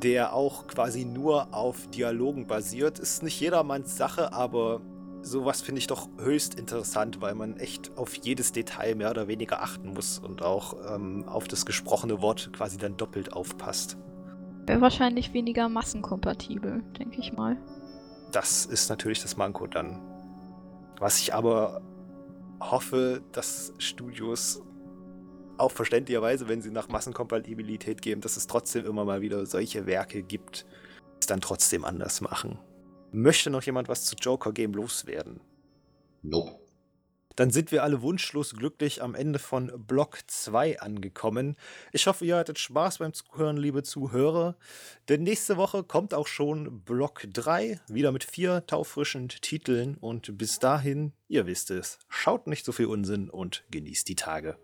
der 0.03 0.33
auch 0.33 0.67
quasi 0.67 1.05
nur 1.05 1.55
auf 1.55 1.89
Dialogen 1.91 2.49
basiert. 2.49 2.99
Ist 2.99 3.23
nicht 3.23 3.41
jedermanns 3.41 3.97
Sache, 3.97 4.33
aber 4.33 4.81
sowas 5.23 5.63
finde 5.63 5.81
ich 5.81 5.87
doch 5.87 6.09
höchst 6.19 6.55
interessant, 6.55 7.21
weil 7.21 7.35
man 7.35 7.57
echt 7.57 7.97
auf 7.97 8.15
jedes 8.15 8.53
Detail 8.53 8.95
mehr 8.95 9.11
oder 9.11 9.29
weniger 9.29 9.63
achten 9.63 9.93
muss 9.93 10.19
und 10.19 10.43
auch 10.43 10.75
ähm, 10.95 11.25
auf 11.27 11.49
das 11.49 11.67
gesprochene 11.67 12.23
Wort 12.23 12.53
quasi 12.53 12.79
dann 12.79 12.97
doppelt 12.97 13.33
aufpasst. 13.33 13.97
Wäre 14.67 14.81
wahrscheinlich 14.81 15.33
weniger 15.33 15.69
massenkompatibel, 15.69 16.83
denke 16.99 17.21
ich 17.21 17.33
mal. 17.33 17.57
Das 18.33 18.67
ist 18.67 18.91
natürlich 18.91 19.23
das 19.23 19.37
Manko 19.37 19.67
dann. 19.67 20.03
Was 20.99 21.19
ich 21.19 21.33
aber 21.33 21.81
hoffe, 22.61 23.23
dass 23.33 23.73
Studios 23.79 24.63
auch 25.57 25.73
verständlicherweise, 25.73 26.49
wenn 26.49 26.63
sie 26.63 26.71
nach 26.71 26.89
Massenkompatibilität 26.89 28.03
gehen, 28.03 28.21
dass 28.21 28.37
es 28.37 28.47
trotzdem 28.47 28.87
immer 28.87 29.05
mal 29.05 29.21
wieder 29.21 29.47
solche 29.47 29.87
Werke 29.87 30.23
gibt, 30.23 30.67
die 31.17 31.21
es 31.21 31.27
dann 31.27 31.41
trotzdem 31.41 31.85
anders 31.85 32.21
machen. 32.21 32.59
Möchte 33.13 33.51
noch 33.51 33.63
jemand 33.63 33.89
was 33.89 34.05
zu 34.05 34.17
Joker 34.17 34.53
Game 34.53 34.73
loswerden? 34.73 35.41
Nope. 36.23 36.59
Dann 37.39 37.51
sind 37.51 37.71
wir 37.71 37.85
alle 37.85 38.03
wunschlos 38.03 38.57
glücklich 38.57 39.01
am 39.01 39.15
Ende 39.15 39.39
von 39.39 39.71
Block 39.87 40.19
2 40.27 40.81
angekommen. 40.81 41.55
Ich 41.93 42.09
hoffe, 42.09 42.25
ihr 42.25 42.37
hattet 42.37 42.59
Spaß 42.59 42.99
beim 42.99 43.13
Zuhören, 43.13 43.57
liebe 43.57 43.85
Zuhörer. 43.85 44.57
Denn 45.09 45.23
nächste 45.23 45.57
Woche 45.57 45.85
kommt 45.85 46.15
auch 46.15 46.27
schon 46.27 46.81
Block 46.83 47.29
3, 47.33 47.81
wieder 47.87 48.11
mit 48.11 48.25
vier 48.25 48.67
taufrischen 48.67 49.29
Titeln. 49.29 49.97
Und 49.99 50.37
bis 50.37 50.59
dahin, 50.59 51.13
ihr 51.29 51.47
wisst 51.47 51.71
es, 51.71 52.01
schaut 52.09 52.49
nicht 52.49 52.65
so 52.65 52.73
viel 52.73 52.87
Unsinn 52.87 53.31
und 53.31 53.65
genießt 53.71 54.09
die 54.09 54.17
Tage. 54.17 54.59